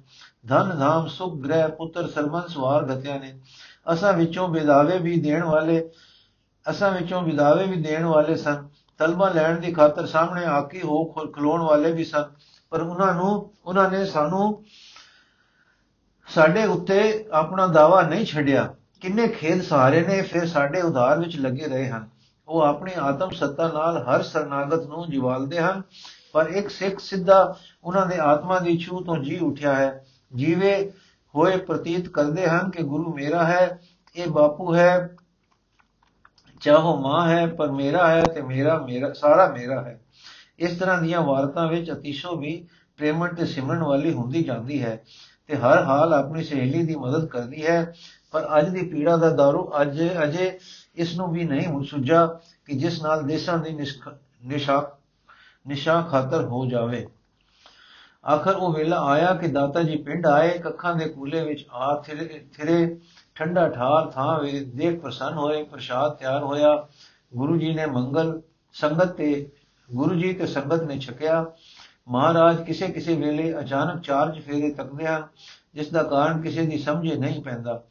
[0.49, 3.41] ਧਨ, ਧਾਮ, ਸੁਖ, ਗ੍ਰਹਿ, ਪੁੱਤਰ ਸਰਮਨ ਸਵਾਰ ਗਤਿਆ ਨੇ।
[3.93, 5.91] ਅਸਾਂ ਵਿੱਚੋਂ ਵਿਦਾਵੇ ਵੀ ਦੇਣ ਵਾਲੇ,
[6.71, 11.63] ਅਸਾਂ ਵਿੱਚੋਂ ਵਿਦਾਵੇ ਵੀ ਦੇਣ ਵਾਲੇ ਸਨ। ਤਲਬਾ ਲੈਣ ਦੀ ਖਾਤਰ ਸਾਹਮਣੇ ਆਕੀ ਹੋ ਖਲੋਣ
[11.63, 12.25] ਵਾਲੇ ਵੀ ਸਨ।
[12.71, 14.65] ਪਰ ਉਹਨਾਂ ਨੂੰ, ਉਹਨਾਂ ਨੇ ਸਾਨੂੰ
[16.35, 21.65] ਸਾਡੇ ਉੱਤੇ ਆਪਣਾ ਦਾਵਾ ਨਹੀਂ ਛੱਡਿਆ। ਕਿੰਨੇ ਖੇਦ ਸਹਾਰੇ ਨੇ, ਫਿਰ ਸਾਡੇ ਉਧਾਰ ਵਿੱਚ ਲੱਗੇ
[21.65, 22.09] ਰਹੇ ਹਨ।
[22.49, 25.83] ਉਹ ਆਪਣੀ ਆਤਮ ਸੱਤਾ ਨਾਲ ਹਰ ਸਰਨਾਗਤ ਨੂੰ ਜਿਵਾਲਦੇ ਹਨ।
[26.33, 30.05] ਪਰ ਇੱਕ ਸਿੱਖ ਸਿੱਧਾ ਉਹਨਾਂ ਦੇ ਆਤਮਾ ਦੀ ਛੂ ਤੋਂ ਜੀ ਉਠਿਆ ਹੈ।
[30.37, 30.93] ਜੀਵੇ
[31.35, 33.81] ਹੋਏ ਪ੍ਰਤੀਤ ਕਰਦੇ ਹਨ ਕਿ ਗੁਰੂ ਮੇਰਾ ਹੈ,
[34.17, 35.17] ਇਹ ਬਾਪੂ ਹੈ,
[36.61, 40.01] ਚਾਹੋ ਮਾਂ ਹੈ, ਪਰ ਮੇਰਾ ਹੈ ਤੇ ਮੇਰਾ ਮੇਰਾ, ਸਾਰਾ ਮੇਰਾ ਹੈ।
[40.59, 42.67] ਇਸ ਤਰ੍ਹਾਂ ਦੀਆਂ ਵਾਰਤਾਂ ਵਿੱਚ ਅਤੀਸ਼ੋ ਵੀ
[42.97, 45.03] ਪ੍ਰੇਮਣ ਤੇ ਸਿਮਰਨ ਵਾਲੀ ਹੁੰਦੀ ਜਾਂਦੀ ਹੈ।
[45.49, 47.95] ਤੇ ਹਰ ਹਾਲ ਆਪਣੀ ਸਹੇਲੀ ਦੀ ਮਦਦ ਕਰਦੀ ਹੈ,
[48.33, 50.59] ਪਰ ਅੱਜ ਦੀ ਪੀੜਾ ਦਾ ਦਾਰੂ ਅੱਜ ਅਜੇ
[50.97, 52.27] ਇਸ ਨੂੰ ਵੀ ਨਹੀਂ ਸੁਝਾ
[52.65, 53.73] ਕਿ ਜਿਸ ਨਾਲ ਦੇਸ਼ਾਂ ਦੀ
[54.45, 54.81] ਨਿਸ਼ਾ
[55.67, 57.07] ਨਿਸ਼ਾ ਖਾਤਰ ਹੋ ਜਾਵੇ।
[58.25, 62.97] ਆਖਰ ਉਹ ਵੇਲਾ ਆਇਆ ਕਿ ਦਾਤਾ ਜੀ ਪਿੰਡ ਆਏ, ਕੱਖਾਂ ਦੇ ਕੂਲੇ ਵਿੱਚ ਆ ਥਿਰੇ
[63.35, 66.87] ਠੰਡਾ ਠਾਰ ਥਾਂ ਵੇ ਦੇਖ ਪ੍ਰਸੰਨ ਹੋਏ, ਪ੍ਰਸ਼ਾਦ ਤਿਆਰ ਹੋਇਆ।
[67.37, 68.41] ਗੁਰੂ ਜੀ ਨੇ ਮੰਗਲ
[68.75, 69.51] ਸੰਗਤ ਤੇ,
[69.91, 71.45] ਗੁਰੂ ਜੀ ਤੇ ਸੰਗਤ ਨੇ ਛਕਿਆ।
[72.09, 75.23] ਮਹਾਰਾਜ ਕਿਸੇ ਕਿਸੇ ਵੇਲੇ ਅਚਾਨਕ ਚਾਰਜ ਫੇਰੇ ਤੱਕਦੇ ਹਨ,
[75.75, 77.83] ਜਿਸ ਦਾ ਕਾਰਨ ਕਿਸੇ ਦੀ ਸਮਝੇ ਨਹੀਂ ਪੈਂਦਾ।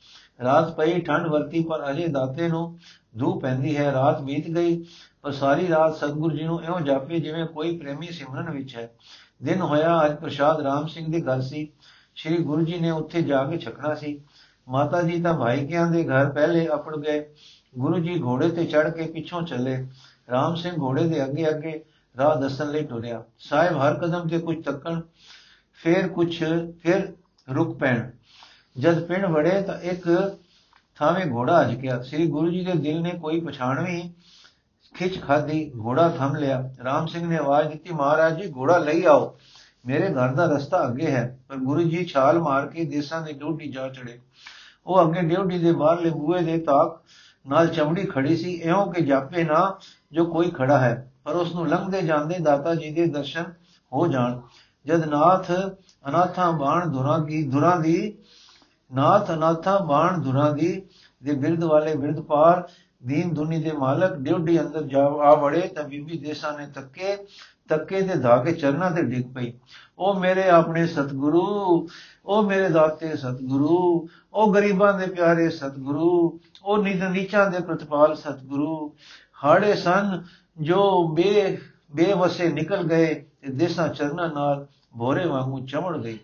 [0.44, 2.80] ਰਾਤ ਪਈ, ਠੰਡ ਵਰਤੀ, ਪਰ ਅਜੇ ਦਾਤੇ ਨੂੰ
[3.20, 4.86] ਧੂ ਪੈਂਦੀ ਹੈ। ਰਾਤ ਬੀਤ ਗਈ,
[5.22, 8.90] ਪਰ ਸਾਰੀ ਰਾਤ ਸਤਗੁਰੂ ਜੀ ਨੂੰ ਇਉਂ ਜਾਪੇ ਜਿਵੇਂ ਕੋਈ ਪ੍ਰੇਮੀ ਸਿਮਰਨ ਵਿੱਚ ਹੈ।
[9.44, 11.72] ਦਿਨ ਹੋਇਆ, ਅੱਜ ਪ੍ਰਸ਼ਾਦ ਰਾਮ ਸਿੰਘ ਦੇ ਘਰ ਸੀ।
[12.16, 14.22] ਸ੍ਰੀ ਗੁਰੂ ਜੀ ਨੇ ਉੱਥੇ ਜਾ ਕੇ ਛਕਣਾ ਸੀ।
[14.68, 17.26] ਮਾਤਾ ਜੀ ਤਾਂ ਭਾਈ ਕਿਆਂ ਦੇ ਘਰ ਪਹਿਲੇ ਆਪੜ ਗਏ।
[17.78, 19.88] ਗੁਰੂ ਜੀ ਘੋੜੇ ਤੇ ਚੜ ਕੇ ਪਿੱਛੋਂ ਚੱਲੇ।
[20.32, 21.84] ਰਾਮ ਸਿੰਘ ਘੋੜੇ ਦੇ ਅੱਗੇ ਅੱਗੇ
[22.18, 25.00] ਰਾਹ ਦੱਸਣ ਲਈ ਟੁਰਿਆ ਸਾਹਿਬ ਹਰ ਕਦਮ ਤੇ ਕੁਝ ਤੱਕਣ,
[25.74, 26.44] ਫੇਰ ਕੁਝ
[26.82, 27.14] ਫਿਰ
[27.48, 28.10] ਰੁਕ ਪੈਣ।
[28.78, 30.38] ਜਦ ਪਿੰਡ ਵੜੇ ਤਾਂ ਇੱਕ
[30.96, 34.10] ਥਾਵੇਂ ਘੋੜਾ ਅਜ ਗਿਆ ਸ੍ਰੀ ਗੁਰੂ ਜੀ ਦੇ ਦਿਲ ਨੇ ਕੋਈ ਪਛਾਣਵੀਂ
[34.96, 39.36] ਖਿੱਚ ਖਾਦੀ ਘੋੜਾ ਥੰਮ ਲਿਆ। ਰਾਮ ਸਿੰਘ ਨੇ ਆਵਾਜ਼ ਦਿੱਤੀ, ਮਹਾਰਾਜ ਜੀ, ਘੋੜਾ ਲਈ ਆਓ।
[39.86, 43.72] ਮੇਰੇ ਘਰ ਦਾ ਰਸਤਾ ਅੱਗੇ ਹੈ, ਪਰ ਗੁਰੂ ਜੀ ਛਾਲ ਮਾਰ ਕੇ ਦੇਸਾਂ ਦੇ ਡਿਊਟੀ
[43.72, 44.20] ਜਾ ਚੜੇ।
[44.88, 47.02] ਉਹ ਅੱਗੇ ਡਿਊਟੀ ਦੇ ਬਾਹਰਲੇ ਬੂਹੇ ਦੇ ਤਾਕ
[47.50, 49.80] ਨਾਲ ਚਮੜੀ ਖੜੀ ਸੀ। ਇਉਂ ਕਿ ਜਾਪੇ ਨਾ
[50.12, 53.44] ਜੋ ਕੋਈ ਖੜਾ ਹੈ। ਪਰ ਉਸ ਨੂੰ ਲੰਘਦੇ ਜਾਂਦੇ ਦਾਤਾ ਜੀ ਦੇ ਦਰਸ਼ਨ
[53.94, 54.42] ਹੋ ਜਾਣ।
[54.86, 55.52] ਜਦ ਨਾਥ
[56.10, 58.18] ਅਨਾਥਾਂ ਬਾਣ ਦੁਰਾਂ ਦੀ ਦੁਰਾਂ ਦੀ,
[58.94, 60.82] ਨਾਥ ਅਨਾਥਾਂ ਬਾਣ ਦੁਰਾਂ ਦੀ,
[61.24, 62.68] ਦੇ ਬਿਰਧ ਵਾਲੇ ਬਿਰਧ ਪਾਰ,
[63.06, 67.18] ਦੀਨ ਦੁਨੀ ਦੇ ਮਾਲਕ ਡਿਊਟੀ ਅੰਦਰ ਜਾ ਆ ਵੜੇ, ਤਾਂ ਬੀਬੀ ਦੇਸਾਂ ਨੇ ਤੱਕੇ
[67.68, 69.54] ਤੱਕੇ ਤੇ ਧਾਗੇ ਚਰਨਾਂ ਤੇ ਡਿੱਗ ਪਈ।
[69.98, 71.88] ਉਹ ਮੇਰੇ ਆਪਣੇ ਸਤਿਗੁਰੂ,
[72.26, 78.96] ਉਹ ਮੇਰੇ ਦਾਤੇ ਸਤਿਗੁਰੂ, ਉਹ ਗਰੀਬਾਂ ਦੇ ਪਿਆਰੇ ਸਤਿਗੁਰੂ, ਉਹ ਨਿਤ ਨੀਚਾਂ ਦੇ ਪ੍ਰਤਪਾਲ ਸਤਿਗੁਰੂ,
[79.44, 80.24] ਹਾੜੇ ਸਨ
[80.62, 81.58] ਜੋ ਬੇ,
[81.96, 86.20] ਬੇਵਸੇ ਨਿਕਲ ਗਏ ਤੇ ਦੇਸਾਂ ਚਰਨਾਂ ਨਾਲ ਭੋਰੇ ਵਾਂਗੂ ਚਮੜ ਗਈ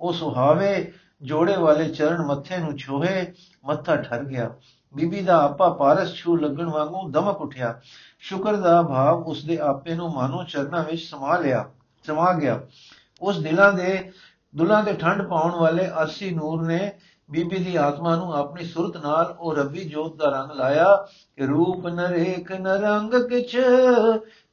[0.00, 3.32] ਉਹ ਸੁਹਾਵੇ ਜੋੜੇ ਵਾਲੇ ਚਰਨ ਮੱਥੇ ਨੂੰ ਛੋਹੇ,
[3.64, 4.54] ਮੱਥਾ ਠਰ ਗਿਆ।
[4.94, 7.80] ਬੀਬੀ ਦਾ ਆਪਾ ਪਾਰਸ ਛੂ ਲੱਗਣ ਵਾਂਗੂ ਦਮਕ ਉਠਿਆ।
[8.18, 11.70] ਸ਼ੁਕਰ ਦਾ ਭਾਵ ਉਸ ਦੇ ਆਪੇ ਨੂੰ ਮਾਨੋ ਚਰਨਾਂ ਵਿੱਚ ਸਮਾ ਲਿਆ,
[12.06, 12.60] ਸਮਾ ਗਿਆ।
[13.22, 14.12] ਉਸ ਦਿਲਾਂ ਦੇ,
[14.56, 16.97] ਦੁਲਾਂ ਦੇ ਠੰਡ ਪਾਉਣ ਵਾਲੇ ਅਰਸੀ ਨੂਰ ਨੇ
[17.30, 21.86] ਬੀਬੀ ਦੀ ਆਤਮਾ ਨੂੰ ਆਪਣੀ ਸੁਰਤ ਨਾਲ ਉਹ ਰੱਬੀ ਜੋਤ ਦਾ ਰੰਗ ਲਾਇਆ ਕਿ ਰੂਪ
[21.86, 23.56] ਨਰੇਕ ਨਰੰਗ ਕਿਛ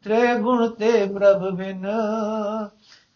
[0.04, 1.88] ਤ੍ਰੈ ਗੁਣ ਤੇ ਪ੍ਰਭ ਬਿਨ।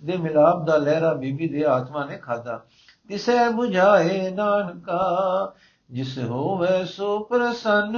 [0.03, 2.65] ਦੇ ਮਿਲਾਪ ਦਾ ਲਹਿਰਾ ਬੀਬੀ ਦੇ ਆਤਮਾ ਨੇ ਖਾਦਾ
[3.07, 5.53] ਤਿਸੈ 부ਝਾਏ ਨਾਨਕਾ,
[5.91, 7.97] ਜਿਸ ਹੋਵੇ ਸੋ ਪ੍ਰਸੰਨ।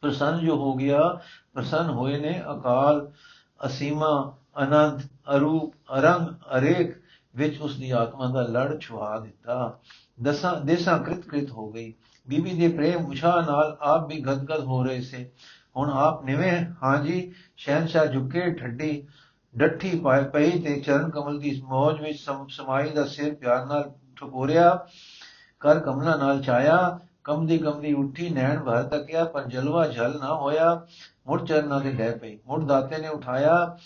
[0.00, 1.20] ਪ੍ਰਸੰਨ ਜੋ ਹੋ ਗਿਆ,
[1.54, 3.10] ਪ੍ਰਸੰਨ ਹੋਏ ਨੇ ਅਕਾਲ,
[3.66, 5.02] ਅਸੀਮਾ, ਅਨੰਤ,
[5.36, 7.01] ਅਰੂਪ, ਅਰੰਗ ਅਰੇਕ
[7.34, 9.78] ਵਿੱਚ ਉਸ ਦੀ ਆਤਮਾ ਦਾ ਲੜ ਛੁਆ ਦਿੱਤਾ।
[10.22, 11.94] ਦਸਾਂ, ਦੇਸਾਂ ਕ੍ਰਿਤ ਕ੍ਰਿਤ ਹੋ ਗਈ।
[12.28, 15.30] ਬੀਬੀ ਦੇ ਪ੍ਰੇਮ ਉਛਾ ਨਾਲ ਆਪ ਵੀ ਗਦਗਦ ਹੋ ਰਹੇ ਸੇ।
[15.76, 19.08] ਹੁਣ ਆਪ ਨਿਵੇਂ ਹਾਂਜੀ ਸ਼ਹਿਨशाह ਝੁਕੇ, ਠੱਡੀ,
[19.56, 24.86] ਡੱਠੀ ਪਾਏ ਪਈ ਤੇ ਚਰਨ ਕਮਲ ਦੀ ਮੋਜ ਵਿੱਚ ਸਮਾਈ ਦਾ ਸਿਰ ਪਿਆਰ ਨਾਲ ਠਕੋਰਿਆ
[25.60, 30.86] ਕਰ ਕਮਲਾ ਨਾਲ ਛਾਇਆ ਕਮਦੀ ਕਮਦੀ ਉੱਠੀ, ਨੈਣ ਭਰ ਤੱਕਿਆ, ਪਰ ਜਲਵਾ ਜਲ ਨਾ ਹੋਇਆ,
[31.26, 33.78] ਮੁੜ ਚਰਨਾਂ ਦੇ ਡੈ ਪਈ। ਮੁੜ ਦਾਤੇ ਨੇ ਉਠਾਇਆ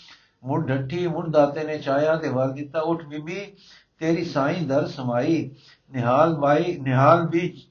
[0.43, 3.55] ਮੁੜ ਡੱਠੀ ਮੁੜ ਦਾਤੇ ਨੇ ਚਾਇਆ ਤੇ ਵਰ ਦਿੱਤਾ ਉਠ ਬੀਬੀ,
[3.99, 5.51] ਤੇਰੀ ਸਾਈਂ ਦਰ ਸਮਾਈ।
[5.91, 7.67] ਨਿਹਾਲ ਬਾਈ, ਨਿਹਾਲ ਵੀ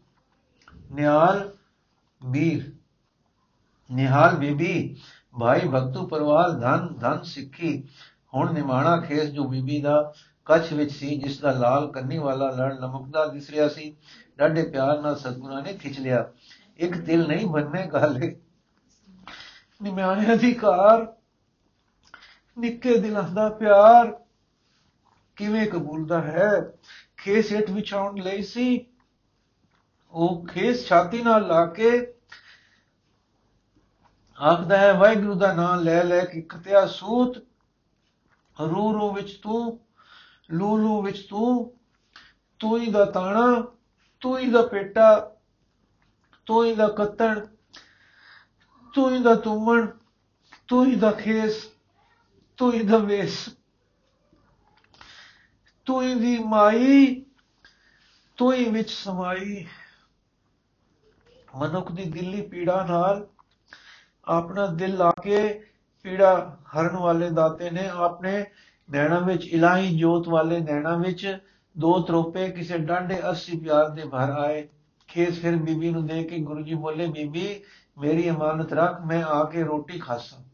[0.93, 1.51] ਨਿਹਾਲ
[2.31, 2.73] ਵੀਰ
[3.93, 4.97] ਨਿਹਾਲ ਬੀਬੀ,
[5.41, 7.89] ਭਾਈ ਭਗਤੂ ਪਰਵਾਲ ਧਨ ਧਨ ਸਿੱਖੀ।
[8.35, 10.13] ਹੁਣ ਨਿਮਾਣਾ ਖੇਸ ਜੋ ਬੀਬੀ ਦਾ
[10.45, 13.97] ਕੱਛ ਵਿੱਚ ਸੀ, ਜਿਸ ਦਾ ਲਾਲ ਕੰਨੀ ਵਾਲਾ ਲੜ ਲਮਕਦਾ ਦਿਸ ਰਿਹਾ ਸੀ,
[14.39, 16.31] ਡਾਢੇ ਪਿਆਰ ਨਾਲ ਸਤਗੁਰਾਂ ਨੇ ਖਿੱਚ ਲਿਆ।
[16.77, 18.37] ਇੱਕ ਦਿਲ ਨਹੀਂ ਬੰਨੇ ਗਾਲੇ।
[19.83, 21.16] ਨਿਮਾਣੇ ਅਧਿਕਾਰ
[22.59, 24.21] ਨਿੱਕੇ ਦਿਲਾਂ ਦਾ ਪਿਆਰ
[25.37, 26.73] ਕਿਵੇਂ ਕਬੂਲਦਾ ਹੈ?
[27.17, 28.87] ਖੇਸ ਹੇਠ ਵਿਛਾਉਣ ਲਈ ਸੀ।
[30.11, 32.15] ਉਹ ਖੇਸ ਛਾਤੀ ਨਾਲ ਲਾ ਕੇ
[34.43, 37.39] ਆਖਦਾ ਹੈ, ਵਾਹਿਗੁਰੂ ਦਾ ਨਾਮ ਲੈ ਲੈ ਕੇ ਖਤਿਆ ਸੂਤ।
[38.61, 39.81] ਰੂ ਰੂ ਵਿੱਚ ਤੂੰ
[40.51, 41.73] ਲੂ ਲੂ ਵਿੱਚ ਤੂੰ।
[42.59, 43.67] ਤੂੰ ਹੀ ਦਾ ਤਾਣਾ,
[44.21, 45.33] ਤੂੰ ਹੀ ਦਾ ਪੇਟਾ,
[46.47, 47.47] ਤੂੰ ਹੀ ਦਾ ਕੱਤਣ,
[48.93, 49.87] ਤੂੰ ਹੀ ਦਾ ਤੁਮਣ,
[50.69, 51.76] ਤੂੰ ਹੀ ਦਾ ਖੇਸ।
[52.59, 53.49] ਤੂੰ ਹੀ ਦਾ ਵੇਸ।
[55.87, 57.25] ਤੂੰ ਹੀ ਦੀ ਮਾਈ,
[58.37, 59.67] ਤੂੰ ਹੀ ਵਿੱਚ ਸਮਾਈ।
[61.57, 63.27] ਮਨੁੱਖ ਦੀ ਦਿੱਲੀ ਪੀੜਾ ਨਾਲ
[64.25, 65.65] ਆਪਣਾ ਦਿਲ ਲਾ ਕੇ
[66.05, 68.45] ਪੀੜਾ ਹਰਨ ਵਾਲੇ ਦਾਤੇ ਨੇ ਆਪਣੇ
[68.91, 71.39] ਨੈਣਾ ਵਿੱਚ, ਇਲਾਹੀ ਜੋਤ ਵਾਲੇ ਨੈਣਾ ਵਿੱਚ
[71.79, 74.69] ਦੋ ਤਰੋਪੇ ਕਿਸੇ ਡਾਂਡੇ ਅਰਸੀ ਪਿਆਰ ਦੇ ਭਰ ਆਏ।
[75.09, 77.61] ਖੇਸ ਫਿਰ ਬੀਬੀ ਨੂੰ ਦੇ ਕੇ ਗੁਰੂ ਜੀ ਬੋਲੇ, ਬੀਬੀ,
[77.99, 80.46] ਮੇਰੀ ਅਮਾਨਤ ਰੱਖ, ਮੈਂ ਆ ਕੇ ਰੋਟੀ ਖਾਸਾਂ।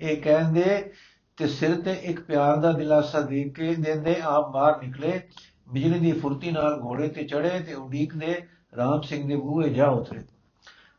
[0.00, 0.92] ਇਹ ਕਹਿੰਦੇ
[1.38, 5.20] ਤੇ ਸਿਰ ਤੇ ਇੱਕ ਪਿਆਰ ਦਾ ਦਿਲਾਸਾ ਦੇ ਕੇ ਦਿੰਦੇ ਆਪ ਬਾਹਰ ਨਿਕਲੇ।
[5.68, 8.36] ਬਿਜਲੀ ਦੀ ਫੁਰਤੀ ਨਾਲ ਘੋੜੇ ਤੇ ਚੜੇ ਤੇ ਉਡੀਕ ਦੇ
[8.76, 10.20] ਰਾਮ ਸਿੰਘ ਦੇ ਬੂਹੇ ਜਾ ਉਤਰੇ।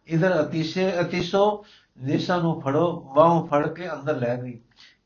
[0.07, 1.63] ਇਧਰ ਅਤੀਸੇ, ਅਤੀਸੋ
[1.97, 4.59] ਦੇਸਾਂ ਨੂੰ ਫੜੋ, ਬਾਹੋਂ ਫੜ ਕੇ ਅੰਦਰ ਲੈ ਗਈ।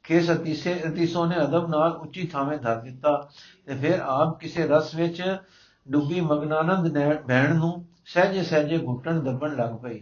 [0.03, 3.29] ਕੇਸ ਅਤੀਸੇ, ਅਤੀਸੋ ਨੇ ਅਦਬ ਨਾਲ ਉੱਚੀ ਥਾਵੇਂ ਧਰ ਦਿੱਤਾ
[3.65, 5.21] ਤੇ ਫਿਰ ਆਪ ਕਿਸੇ ਰਸ ਵਿੱਚ
[5.85, 7.73] ਡੁੱਬੀ ਮਗਨਾਨੰਦ ਨੇ ਭੈਣ ਨੂੰ
[8.05, 10.01] ਸਹਜੇ ਸਹਜੇ ਘੁੱਟਣ ਦੱਬਣ ਲੱਗ ਪਈ।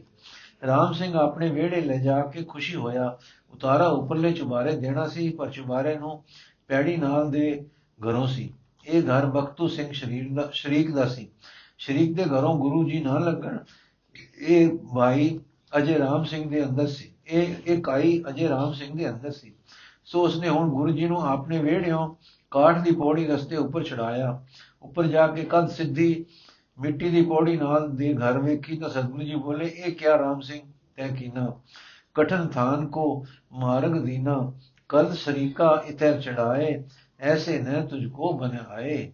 [0.67, 3.17] ਰਾਮ ਸਿੰਘ ਆਪਣੇ ਵਿਹੜੇ ਲੈ ਜਾ ਕੇ ਖੁਸ਼ੀ ਹੋਇਆ।
[3.53, 6.23] ਉਤਾਰਾ ਉੱਪਰਲੇ ਚੁਬਾਰੇ ਦੇਣਾ ਸੀ, ਪਰ ਚੁਬਾਰੇ ਨੂੰ
[6.67, 7.65] ਪੈੜੀ ਨਾਲ ਦੇ
[7.99, 8.53] ਘਰੋਂ ਸੀ।
[8.85, 11.27] ਇਹ ਘਰ ਬਖਤੂ ਸਿੰਘ ਸ਼ਰੀਰ ਦਾ, ਸ਼ਰੀਕ ਦਾ ਸੀ।
[11.77, 13.57] ਸ਼ਰੀਕ ਦੇ ਘਰੋਂ ਗੁਰੂ ਜੀ ਨਾ ਲੱਗਣ,
[14.39, 15.39] ਇਹ ਭਾਈ
[15.77, 19.53] ਅਜੇ ਰਾਮ ਸਿੰਘ ਦੇ ਅੰਦਰ ਸੀ। ਇਹ ਇਹ ਕਾਈ ਅਜੇ ਰਾਮ ਸਿੰਘ ਦੇ ਅੰਦਰ ਸੀ।
[20.05, 22.15] ਸੋ ਉਸਨੇ ਹੁਣ ਗੁਰੂ ਜੀ ਨੂੰ ਆਪਣੇ ਵਿਹੜਿਓਂ
[22.51, 24.43] ਕਾਠ ਦੀ ਪੌੜੀ ਰਸਤੇ ਉੱਪਰ ਚੜਾਇਆ।
[24.81, 26.25] ਉੱਪਰ ਜਾ ਕੇ ਕਦ ਸਿੱਧੀ
[26.79, 30.61] ਮਿੱਟੀ ਦੀ ਪੌੜੀ ਨਾਲ ਦੇ ਘਰ ਵੇਖੀ ਤਾਂ ਸਤਿਗੁਰੂ ਜੀ ਬੋਲੇ, ਇਹ ਕਿਆ ਰਾਮ ਸਿੰਘ,
[30.95, 31.53] ਤੈ ਕੀਨਾ?
[32.15, 34.53] ਕਠਨ ਥਾਨ ਕੋ ਮਾਰਗ ਦੀਨਾ,
[34.89, 36.83] ਕਲ ਸਰੀਕਾ ਇਤਰ ਚੜਾਏ,
[37.19, 39.11] ਐਸੇ ਨ ਤੁਝ ਕੋ ਬਨਾਏ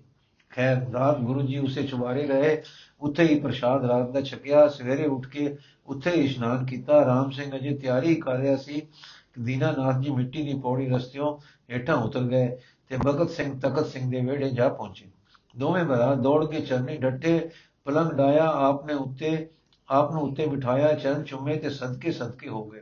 [0.50, 2.62] ਖੈਰ, ਰਾਤ ਗੁਰੂ ਜੀ ਉਸੇ ਚੁਬਾਰੇ ਗਏ,
[3.02, 7.56] ਉੱਥੇ ਹੀ ਪ੍ਰਸ਼ਾਦ ਰਾਤ ਦਾ ਛਕਿਆ, ਸਵੇਰੇ ਉੱਠ ਕੇ ਉੱਥੇ ਹੀ ਇਸ਼ਨਾਨ ਕੀਤਾ। ਰਾਮ ਸਿੰਘ
[7.56, 11.38] ਅਜੇ ਤਿਆਰੀ ਕਰ ਰਿਹਾ ਸੀ ਕਿ ਦੀਨਾਨਾਥ ਜੀ ਮਿੱਟੀ ਦੀ ਪੌੜੀ ਰਸਤਿਓਂ
[11.72, 12.48] ਹੇਠਾਂ ਉਤਰ ਗਏ
[12.88, 15.15] ਤੇ ਭਗਤ ਸਿੰਘ, ਤਖਤ ਸਿੰਘ ਦੇ ਵਿਹੜੇ ਜਾ ਪਹੁੰਚੇ।
[15.58, 17.50] ਦੋਵੇਂ ਭਰਾ ਦੌੜ ਕੇ ਚਰਨੀ ਡੱਟੇ
[17.86, 19.50] ਪਲੰਗ ਡਾਇਆ ਆਪਨੇ ਉੱਤੇ
[19.90, 22.82] ਆਪ ਨੂੰ ਉੱਤੇ ਬਿਠਾਇਆ, ਚਰਨ ਚੁੰਮੇ ਤੇ ਸਦਕੇ ਸਦਕੇ ਹੋ ਗਏ।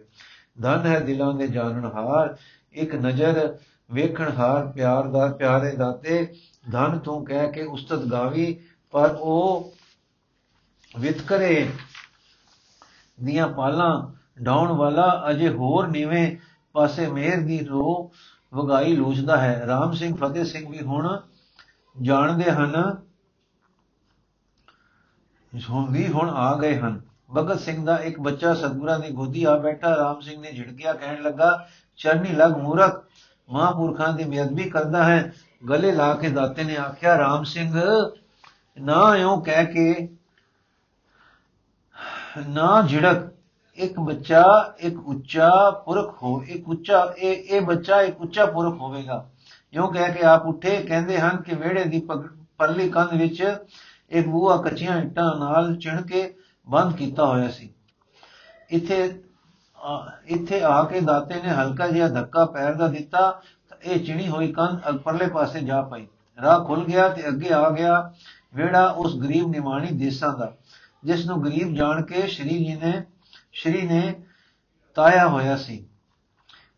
[0.61, 2.35] ਧਨ ਹੈ ਦਿਲਾਂ ਦੇ ਜਾਣਨ ਹਾਰ,
[2.73, 3.57] ਇੱਕ ਨਜ਼ਰ
[3.91, 6.33] ਵੇਖਣ ਹਾਰ, ਪਿਆਰ ਦਾ, ਪਿਆਰੇ ਦਾਤੇ
[6.71, 8.59] ਧਨ ਤੂੰ ਕਹਿ ਕੇ ਉਸਤਤ ਗਾਵੀ,
[8.91, 9.73] ਪਰ ਉਹ
[10.99, 11.67] ਵਿਤਕਰੇ
[13.23, 16.35] ਦੀਆਂ ਪਾਲਾਂ, ਡਾਉਣ ਵਾਲਾ ਅਜੇ ਹੋਰ ਨੀਵੇਂ
[16.73, 18.11] ਪਾਸੇ ਮੇਰ ਦੀ ਰੋ
[18.53, 21.17] ਵਗਾਈ ਲੂਚਦਾ ਹੈ। ਰਾਮ ਸਿੰਘ, ਫਤਿਹ ਸਿੰਘ ਵੀ ਹੁਣ
[22.01, 22.97] ਜਾਣਦੇ ਹਨ।
[25.69, 27.01] ਹੁਣ ਵੀ ਹੁਣ ਆ ਗਏ ਹਨ।
[27.37, 31.21] ਭਗਤ ਸਿੰਘ ਦਾ ਇੱਕ ਬੱਚਾ ਸਤਗੁਰਾਂ ਦੀ ਗੋਦੀ ਆ ਬੈਠਾ, ਰਾਮ ਸਿੰਘ ਨੇ ਝਿੜਕਿਆ, ਕਹਿਣ
[31.21, 33.03] ਲੱਗਾ ਚਰਨੀ ਲਗ ਮੂਰਖ,
[33.49, 35.33] ਮਹਾਂਪੁਰਖਾਂ ਦੀ ਬੇਅਦਬੀ ਕਰਦਾ ਹੈ।
[35.69, 37.81] ਗਲੇ ਲਾ ਕੇ ਦਾਤੇ ਨੇ ਆਖਿਆ, ਰਾਮ ਸਿੰਘ,
[38.81, 40.09] ਨਾ ਇਉਂ ਕਹਿ ਕੇ,
[42.47, 43.29] ਨਾ ਝਿੜਕ।
[43.75, 45.49] ਇੱਕ ਬੱਚਾ ਇੱਕ ਉੱਚਾ
[45.85, 49.29] ਪੁਰਖ ਹੋ, ਇੱਕ ਉੱਚਾ, ਇਹ ਇਹ ਬੱਚਾ ਇੱਕ ਉੱਚਾ ਪੁਰਖ ਹੋਵੇਗਾ।
[49.73, 51.99] ਇਉਂ ਕਹਿ ਕੇ ਆਪ ਉੱਠੇ, ਕਹਿੰਦੇ ਹਨ ਕਿ ਵਿਹੜੇ ਦੀ
[52.59, 53.41] ਪਰਲੀ ਕੰਧ ਵਿੱਚ
[54.11, 56.33] ਇੱਕ ਬੂਹਾ ਕੱਚੀਆਂ ਇੱਟਾਂ ਨਾਲ ਚਿਣ ਕੇ
[56.67, 57.69] ਬੰਦ ਕੀਤਾ ਹੋਇਆ ਸੀ।
[58.69, 59.03] ਇੱਥੇ
[60.27, 63.29] ਇੱਥੇ ਆ ਕੇ ਦਾਤੇ ਨੇ ਹਲਕਾ ਜਿਹਾ ਧੱਕਾ ਪੈਰ ਦਾ ਦਿੱਤਾ,
[63.69, 66.05] ਤਾਂ ਇਹ ਚਿਣੀ ਹੋਈ ਕੰਧ ਪਰਲੇ ਪਾਸੇ ਜਾ ਪਈ।
[66.37, 68.13] ਰਾਹ ਖੁੱਲ ਗਿਆ ਤੇ ਅੱਗੇ ਆ ਗਿਆ
[68.55, 70.51] ਵਿਹੜਾ ਉਸ ਗਰੀਬ ਨਿਮਾਣੀ ਦੇਸਾਂ ਦਾ,
[71.03, 73.03] ਜਿਸ ਨੂੰ ਗਰੀਬ ਜਾਣ ਕੇ ਸ਼੍ਰੀ ਜੀ ਨੇ,
[73.53, 74.13] ਸ਼੍ਰੀ ਨੇ
[74.97, 75.85] ਤਾਇਆ ਹੋਇਆ ਸੀ।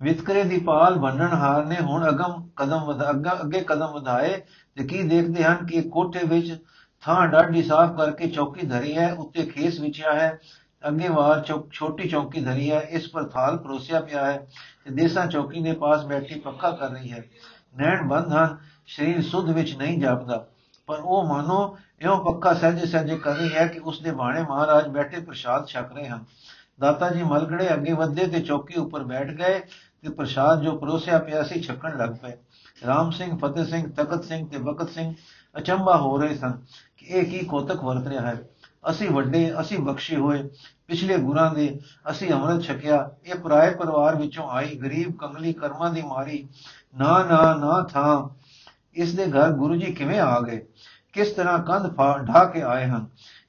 [0.01, 0.97] ਵਿਤਕਰੇ ਦੀ ਪਾਲ
[1.33, 4.37] ਹਾਰ ਨੇ ਹੁਣ ਅਗਮ ਕਦਮ ਵਧਾ, ਅੱਗੇ ਕਦਮ ਵਧਾਏ
[4.77, 6.55] ਤੇ ਕੀ ਦੇਖਦੇ ਹਨ ਕਿ ਕੋਠੇ ਵਿੱਚ
[7.03, 10.37] ਥਾਂ ਡਾਢੀ ਸਾਫ਼ ਕਰਕੇ ਚੌਕੀ ਧਰੀ ਹੈ, ਉੱਤੇ ਖੇਸ ਵਿਛਿਆ ਹੈ,
[10.83, 14.37] ਅੱਗੇ ਵਾਰ ਛੋਟੀ ਚੌਕੀ ਧਰੀ ਹੈ, ਇਸ ਪਰ ਥਾਲ ਪਰੋਸਿਆ ਪਿਆ ਹੈ
[14.85, 17.23] ਤੇ ਦੇਸਾ ਚੌਕੀ ਦੇ ਪਾਸ ਬੈਠੀ ਪੱਖਾ ਕਰ ਰਹੀ ਹੈ।
[17.77, 20.45] ਨੈਣ ਬੰਦ ਹਨ, ਸਰੀਰ ਸੁਧ ਵਿੱਚ ਨਹੀਂ ਜਾਪਦਾ,
[20.87, 24.87] ਪਰ ਉਹ ਮਾਨੋ ਇਹੋ ਪੱਕਾ ਸਹਿਜ ਸਹਿਜ ਕਰ ਰਹੀ ਹੈ ਕਿ ਉਸ ਦੇ ਬਾਣੇ ਮਹਾਰਾਜ
[24.87, 26.25] ਬੈਠੇ ਪ੍ਰਸ਼ਾਦ ਛਕ ਰਹੇ ਹਨ।
[26.79, 29.59] ਦਾਤਾ ਜੀ ਮਲਗੜੇ ਅੱਗੇ ਵੱਧੇ ਤੇ ਚੌਕੀ ਉੱਪਰ ਬੈਠ ਗਏ
[30.01, 32.31] ਤੇ ਪ੍ਰਸ਼ਾਦ ਜੋ ਪਰੋਸਿਆ ਪਿਆ ਸੀ ਛਕਣ ਲੱਗ ਪਏ।
[32.87, 35.13] ਰਾਮ ਸਿੰਘ, ਫਤਿਹ ਸਿੰਘ, ਤਖਤ ਸਿੰਘ ਤੇ ਬਖਤ ਸਿੰਘ
[35.57, 36.51] ਅਚੰਬਾ ਹੋ ਰਹੇ ਸਨ
[36.97, 38.49] ਕਿ ਇਹ ਕੀ ਕੋਤਕ ਵਰਤ ਰਿਹਾ ਹੈ।
[38.89, 40.49] ਅਸੀਂ ਵੱਡੇ, ਅਸੀਂ ਬਖਸ਼ੇ ਹੋਏ।
[40.87, 46.01] ਪਿਛਲੇ ਗੁਰਾਂ ਦੇ ਅਸੀਂ ਅੰਮ੍ਰਿਤ ਛਕਿਆ। ਇਹ ਪਰਾਏ ਪਰਿਵਾਰ ਵਿੱਚੋਂ ਆਈ ਗਰੀਬ ਕੰਗਲੀ ਕਰਮਾਂ ਦੀ
[46.01, 46.47] ਮਾਰੀ।
[46.97, 48.29] ਨਾ ਨਾ ਨਾ ਥਾ।
[48.93, 50.65] ਇਸ ਦੇ ਘਰ ਗੁਰੂ ਜੀ ਕਿਵੇਂ ਆ ਗਏ?
[51.13, 51.95] ਕਿਸ ਤਰ੍ਹਾਂ ਕੰਧ
[52.27, 53.05] ਢਾ ਕੇ ਆਏ ਹਨ?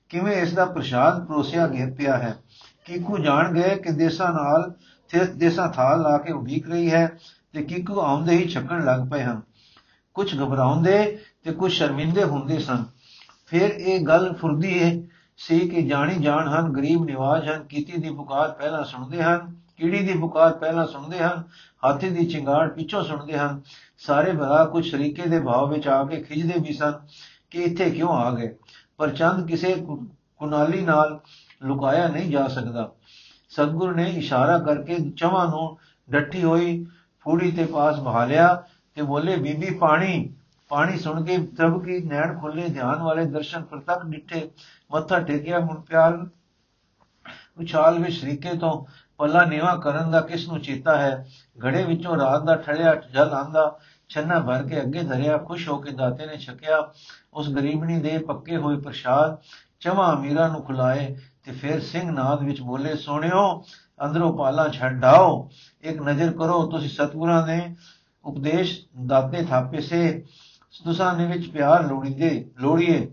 [0.08, 2.38] ਕਿਵੇਂ ਇਸ ਦਾ ਪ੍ਰਸ਼ਾਦ ਪਰੋਸਿਆ ਗਿਆ ਪਿਆ ਹੈ?
[2.86, 4.72] ਕੀਕੂ ਜਾਣ ਗਏ ਕਿ ਦੇਸਾਂ ਨਾਲ,
[5.08, 7.18] ਤੇ ਦੇਸਾਂ ਥਾਲ ਲਾ ਕੇ ਉਡੀਕ ਰਹੀ ਹੈ
[7.52, 9.40] ਤੇ ਕੀਕੂ ਆਉਂਦੇ ਹੀ ਛੱਕਣ ਲੱਗ ਪਏ ਹਨ।
[10.14, 12.84] ਕੁਝ ਘਬਰਾਉਂਦੇ ਤੇ ਕੁਝ ਸ਼ਰਮਿੰਦੇ ਹੁੰਦੇ ਸਨ।
[13.46, 15.02] ਫਿਰ ਇਹ ਗੱਲ ਫੁਰਦੀ ਹੈ
[15.36, 19.98] ਸੀ ਕਿ ਜਾਣੀ ਜਾਣ ਹਨ, ਗਰੀਬ ਨਿਵਾਜ ਹਨ, ਕੀਤੀ ਦੀ ਪੁਕਾਰ ਪਹਿਲਾਂ ਸੁਣਦੇ ਹਨ, ਕੀੜੀ
[19.98, 21.42] ਦੀ ਪੁਕਾਰ ਪਹਿਲਾਂ ਸੁਣਦੇ ਹਨ,
[21.84, 23.60] ਹਾਥੀ ਦੀ ਚਿੰਗਾੜ ਪਿੱਛੋਂ ਸੁਣਦੇ ਹਨ।
[23.98, 26.94] ਸਾਰੇ ਭਰਾ ਕੁਝ ਸ਼ਰੀਕੇ ਦੇ ਭਾਵ ਵਿੱਚ ਆ ਕੇ ਖਿਜਦੇ ਵੀ ਸਨ
[27.50, 28.54] ਕਿ ਇੱਥੇ ਕਿਉਂ ਆ ਗਏ।
[28.96, 29.74] ਪਰ ਚੰਦ ਕਿਸੇ
[30.38, 31.20] ਕੁਨਾਲੀ ਨਾਲ
[31.62, 32.90] ਲੁਕਾਇਆ ਨਹੀਂ ਜਾ ਸਕਦਾ।
[33.50, 35.78] ਸਤਗੁਰ ਨੇ ਇਸ਼ਾਰਾ ਕਰਕੇ ਚਵਾਂ ਨੂੰ
[36.10, 36.86] ਡੱਠੀ ਹੋਈ
[37.20, 38.64] ਫੂੜੀ ਤੇ ਪਾਸ ਬਹਾਲਿਆ
[38.94, 40.32] ਤੇ ਬੋਲੇ, ਬੀਬੀ, ਪਾਣੀ
[40.68, 44.50] ਪਾਣੀ ਸੁਣ ਕੇ ਤਬ ਕੀ ਨੈਣ ਖੁੱਲੇ, ਧਿਆਨ ਵਾਲੇ ਦਰਸ਼ਨ ਪ੍ਰਤੱਖ ਡਿੱਠੇ,
[44.92, 46.26] ਮੱਥਾ ਟੇਕਿਆ, ਹੁਣ ਪਿਆਰ
[47.60, 48.84] ਉਛਾਲ ਵਿੱਚ ਸ਼ਰੀਕੇ ਤੋਂ
[49.18, 51.26] ਪੱਲਾ ਨੀਵਾ ਕਰਨ ਦਾ ਕਿਸ ਨੂੰ ਚੇਤਾ ਹੈ?
[51.66, 55.90] ਘੜੇ ਵਿੱਚੋਂ ਰਾਤ ਦਾ ਠੜਿਆ ਜਲ ਆਂਦਾ, ਛੰਨਾ ਭਰ ਕੇ ਅੱਗੇ ਧਰਿਆ, ਖੁਸ਼ ਹੋ ਕੇ
[55.90, 56.92] ਦਾਤੇ ਨੇ ਛਕਿਆ,
[57.34, 59.36] ਉਸ ਗਰੀਬਣੀ ਦੇ ਪੱਕੇ ਹੋਏ ਪ੍ਰਸ਼ਾਦ
[59.80, 61.16] ਚਮਾ ਅਮੀਰਾਂ ਨੂੰ ਖੁਲਾਏ
[61.46, 63.64] ਤੇ ਫਿਰ ਸਿੰਘ ਨਾਦ ਵਿੱਚ ਬੋਲੇ ਸੋਹਣਿਓ
[64.04, 65.50] ਅੰਦਰੋਂ ਪਾਲਾ ਛੱਡਾਓ
[65.82, 67.76] ਇੱਕ ਨਜ਼ਰ ਕਰੋ, ਤੁਸੀਂ ਸਤਗੁਰਾਂ ਨੇ
[68.24, 70.24] ਉਪਦੇਸ਼ ਦਾਤੇ ਥਾਪੇ ਸੇ,
[70.84, 73.12] ਤੁਸਾਂ ਨੇ ਵਿੱਚ ਪਿਆਰ ਲੋੜੀਂਦੇ, ਲੋੜੀਏ।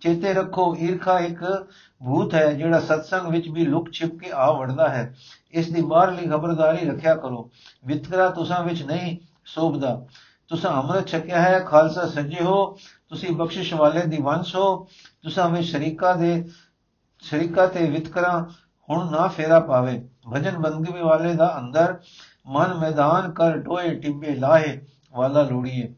[0.00, 1.66] ਚੇਤੇ ਰੱਖੋ, ਈਰਖਾ ਇੱਕ
[2.04, 5.16] ਭੂਤ ਹੈ, ਜਿਹੜਾ ਸਤਸੰਗ ਵਿੱਚ ਵੀ ਲੁਕ ਛਿਪ ਕੇ ਆ ਵੜਦਾ ਹੈ।
[5.50, 7.50] ਇਸ ਦੀ ਬਾਹਰਲੀ ਖਬਰਦਾਰੀ ਰੱਖਿਆ ਕਰੋ।
[7.84, 10.06] ਵਿਤਕਰਾ ਤੁਸਾਂ ਵਿੱਚ ਨਹੀਂ ਸੋਭਦਾ।
[10.48, 12.78] ਤੁਸਾਂ ਅੰਮ੍ਰਿਤ ਛਕਿਆ ਹੈ, ਖਾਲਸਾ ਸੱਜੇ ਹੋ।
[13.08, 14.88] ਤੁਸੀਂ ਬਖਸ਼ਿਸ਼ ਵਾਲੇ ਦੀ ਵੰਸ਼ ਹੋ।
[15.22, 16.48] ਤੁਸਾਂ ਵਿੱਚ ਸ਼ਰੀਕਾ ਦੇ
[17.22, 18.38] ਸ਼ਰੀਕਾ ਤੇ ਵਿਤਕਰਾ
[18.88, 20.00] ਹੁਣ ਨਾ ਫੇਰਾ ਪਾਵੇ।
[20.32, 21.94] ਭਜਨ ਬੰਦਗੀ ਵਾਲੇ ਦਾ ਅੰਦਰ
[22.46, 24.80] ਮਨ ਮੈਦਾਨ ਕਰ ਟੋਏ, ਟਿੱਬੇ ਲਾਹੇ
[25.14, 25.94] ਵਾਲਾ ਲੋੜੀਏ।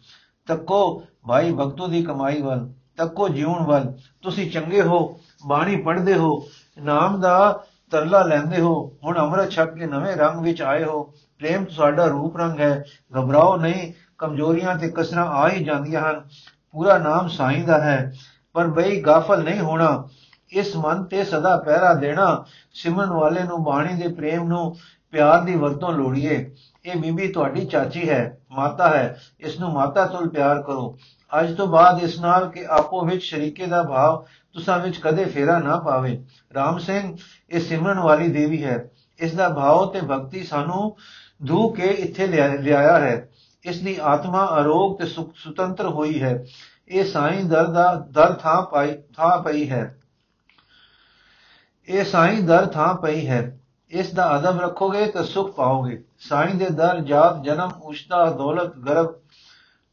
[0.49, 3.93] ਤੱਕੋ ਭਾਈ ਭਗਤੋ ਦੀ ਕਮਾਈ ਵੱਲ, ਤੱਕੋ ਜੀਵਨ ਵੱਲ,
[4.23, 6.47] ਤੁਸੀਂ ਚੰਗੇ ਹੋ, ਬਾਣੀ ਪੜ੍ਹਦੇ ਹੋ,
[6.79, 11.03] ਨਾਮ ਦਾ ਤਰਲਾ ਲੈਂਦੇ ਹੋ, ਹੁਣ ਅੰਮ੍ਰਿਤ ਛਕ ਕੇ ਨਵੇਂ ਰੰਗ ਵਿੱਚ ਆਏ ਹੋ।
[11.41, 12.85] ਪ੍ਰੇਮ ਤੁਹਾਡਾ ਰੂਪ ਰੰਗ ਹੈ,
[13.19, 16.21] ਘਬਰਾਓ ਨਹੀਂ, ਕਮਜ਼ੋਰੀਆਂ ਤੇ ਕਸਰਾਂ ਆ ਹੀ ਜਾਂਦੀਆਂ ਹਨ।
[16.73, 18.13] ਪੂਰਾ ਨਾਮ ਸਾਈਂ ਦਾ ਹੈ,
[18.53, 20.09] ਪਰ ਬਈ ਗਾਫਲ ਨਹੀਂ ਹੋਣਾ।
[20.53, 24.77] ਇਸ ਮਨ ਤੇ ਸਦਾ ਪਹਿਰਾ ਦੇਣਾ, ਸਿਮਰਨ ਵਾਲੇ ਨੂੰ, ਬਾਣੀ ਦੇ ਪ੍ਰੇਮ ਨੂੰ,
[25.11, 30.27] ਪਿਆਰ ਦੀ ਵਰਤੋਂ ਲੋੜੀਏ। ਇਹ ਬੀਬੀ ਤੁਹਾਡੀ ਚਾਚੀ ਹੈ, ਮਾਤਾ ਹੈ। ਇਸ ਨੂੰ ਮਾਤਾ ਤੋਂ
[30.27, 30.99] ਪਿਆਰ ਕਰੋ।
[31.41, 34.25] ਅੱਜ ਤੋਂ ਬਾਅਦ ਇਸ ਨਾਲ ਕਿ ਆਪੋ ਵਿੱਚ ਸ਼ਰੀਕੇ ਦਾ ਭਾਵ
[34.55, 36.25] ਤੁਸਾਂ ਵਿੱਚ ਕਦੇ ਫੇਰਾ ਨਾ ਪਾਵੇ।
[36.55, 37.17] ਰਾਮ ਸਿੰਘ,
[37.51, 40.97] ਇਹ ਸਿਮਰਨ ਵਾਲੀ ਦੇਵੀ ਹੈ। ਇਸ ਦਾ ਭਾਵ ਤੇ ਭਗਤੀ ਸਾਨੂੰ
[41.47, 43.29] ਧੂ ਕੇ ਇੱਥੇ ਲਿਆਇਆ ਹੈ।
[43.65, 46.45] ਇਸ ਦੀ ਆਤਮਾ ਅਰੋਗ ਤੇ ਸੁਤੰਤਰ ਹੋਈ ਹੈ।
[46.89, 49.99] ਇਹ ਸਾਈਂ ਦਰ ਦਾ ਦਰ ਥਾਂ ਪਾਈ ਥਾਂ ਪਈ ਹੈ।
[51.89, 53.59] ਇਹ ਸਾਈਂ ਦਰ ਥਾਂ ਪਈ ਹੈ।
[53.91, 59.15] ਇਸ ਦਾ ਅਦਬ ਰੱਖੋਗੇ ਤਾਂ ਸੁਖ ਪਾਓਗੇ। ਸਾਈਂ ਦੇ ਦਰ ਜਾਤ ਜਨਮ ਉਸ਼ਤਾ ਦੌਲਤ ਗਰਬ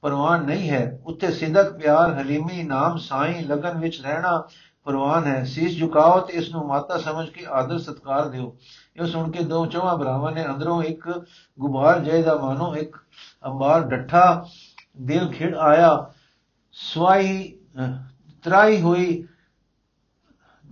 [0.02, 4.48] ਪਰਵਾਨ ਨਹੀਂ ਹੈ। ਉੱਥੇ ਸਿਦਕ ਪਿਆਰ ਹਲੀਮੀ ਨਾਮ ਸਾਈਂ ਲਗਨ ਵਿੱਚ ਰਹਿਣਾ
[4.84, 8.56] ਪਰਵਾਨ ਹੈ। ਸੀਸ ਝੁਕਾਓ ਤੇ ਇਸ ਨੂੰ ਮਾਤਾ ਸਮਝ ਕੇ ਆਦਰ ਸਤਕਾਰ ਦਿਓ।
[9.02, 11.10] ਇਹ ਸੁਣ ਕੇ ਦੋ ਚੋਹਾਂ ਭਰਾਵਾਂ ਨੇ ਅੰਦਰੋਂ ਇੱਕ
[11.60, 12.96] ਗੁਬਾਰ ਜੈ ਦਾ ਮਾਨੋ, ਇੱਕ
[13.46, 14.46] ਅੰਬਾਰ ਡੱਠਾ
[15.02, 16.12] ਦਿਲ ਖਿੜ ਆਇਆ।
[16.74, 17.54] ਸਵਾਈ
[18.44, 19.24] ਤਰਾਈ ਹੋਈ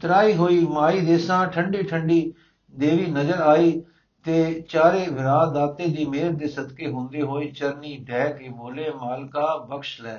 [0.01, 2.33] ਤਰਾਈ ਹੋਈ ਮਾਈ ਦੇਸਾਂ ਠੰਡੀ ਠੰਡੀ
[2.75, 3.83] ਦੇਵੀ ਨਜ਼ਰ ਆਈ
[4.23, 9.67] ਤੇ ਚਾਰੇ ਵਿਰਾ ਦਾਤੇ ਦੀ ਮਿਹਰ ਦੇ ਸਦਕੇ ਹੁੰਦੇ ਹੋਏ ਚਰਨੀ ਢਹਿ ਕੇ ਬੋਲੇ, ਮਾਲਕਾ
[9.69, 10.17] ਬਖਸ਼ ਲੈ।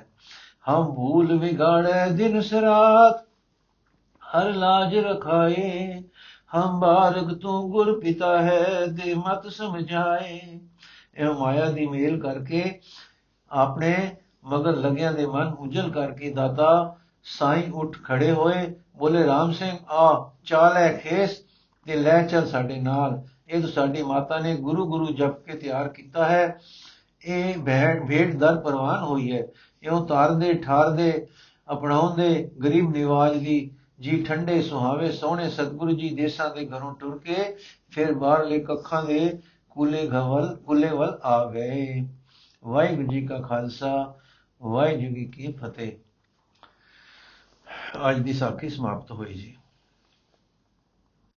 [0.71, 3.25] ਹਮ ਭੂਲ ਵਿਗਾੜੇ ਦਿਨ ਸਰਾਤ,
[4.23, 6.03] ਹਰ ਲਾਜ ਰਖਾਏ।
[6.57, 10.61] ਹਮ ਬਾਰਗ ਤੂੰ ਗੁਰ ਪਿਤਾ ਹੈ, ਦੇ ਮਤ ਸਮਝਾਏ।
[11.15, 12.81] ਇਹ ਮਾਇਆ ਦੀ ਮੇਲ ਕਰਕੇ
[13.51, 19.77] ਆਪਣੇ ਮਗਰ ਲੱਗਿਆਂ ਦੇ ਮਨ ਉਜਲ ਕਰਕੇ ਦਾਤਾ ਸਾਈਂ ਉੱਠ ਖੜੇ ਹੋਏ। ਬੋਲੇ, ਰਾਮ ਸਿੰਘ
[19.89, 21.39] ਆ ਚਾਲ ਹੈ ਖੇਸ
[21.87, 25.89] ਤੇ ਲੈ ਚੱਲ ਸਾਡੇ ਨਾਲ। ਇਹ ਤਾਂ ਸਾਡੀ ਮਾਤਾ ਨੇ ਗੁਰੂ ਗੁਰੂ ਜਪ ਕੇ ਤਿਆਰ
[25.89, 26.61] ਕੀਤਾ ਹੈ।
[27.25, 29.47] ਇਹ ਭੇਡ ਭੇਡ ਦਰ ਪ੍ਰਵਾਨ ਹੋਈ ਹੈ।
[29.83, 31.27] ਇਉਂ ਤਾਰਦੇ, ਠਾਰਦੇ,
[31.73, 33.71] ਅਪਣਾਉਂਦੇ, ਗਰੀਬ ਨਿਵਾਜ ਦੀ
[34.01, 37.57] ਜੀ ਠੰਡੇ, ਸੁਹਾਵੇ, ਸੋਹਣੇ ਸਤਿਗੁਰੂ ਜੀ ਦੇਸਾਂ ਦੇ ਘਰੋਂ ਟੁਰ ਕੇ
[37.91, 39.39] ਫਿਰ ਬਾਹਰਲੇ ਕੱਖਾਂ ਦੇ
[39.71, 42.09] ਕੁਲੇ ਘਵਲ, ਕੁਲੇ ਵੱਲ ਆ ਗਏ।
[42.65, 44.15] ਵਾਹਿਗੁਰੂ ਜੀ ਕਾ ਖਾਲਸਾ,
[44.63, 45.93] ਵਾਹਿਗੁਰੂ ਜੀ ਕੀ ਫਤਿਹ।
[47.95, 49.58] ਅੱਜ ਦੀ ਸਾਖੀ ਸਮਾਪਤ ਹੋਈ ਜੀ।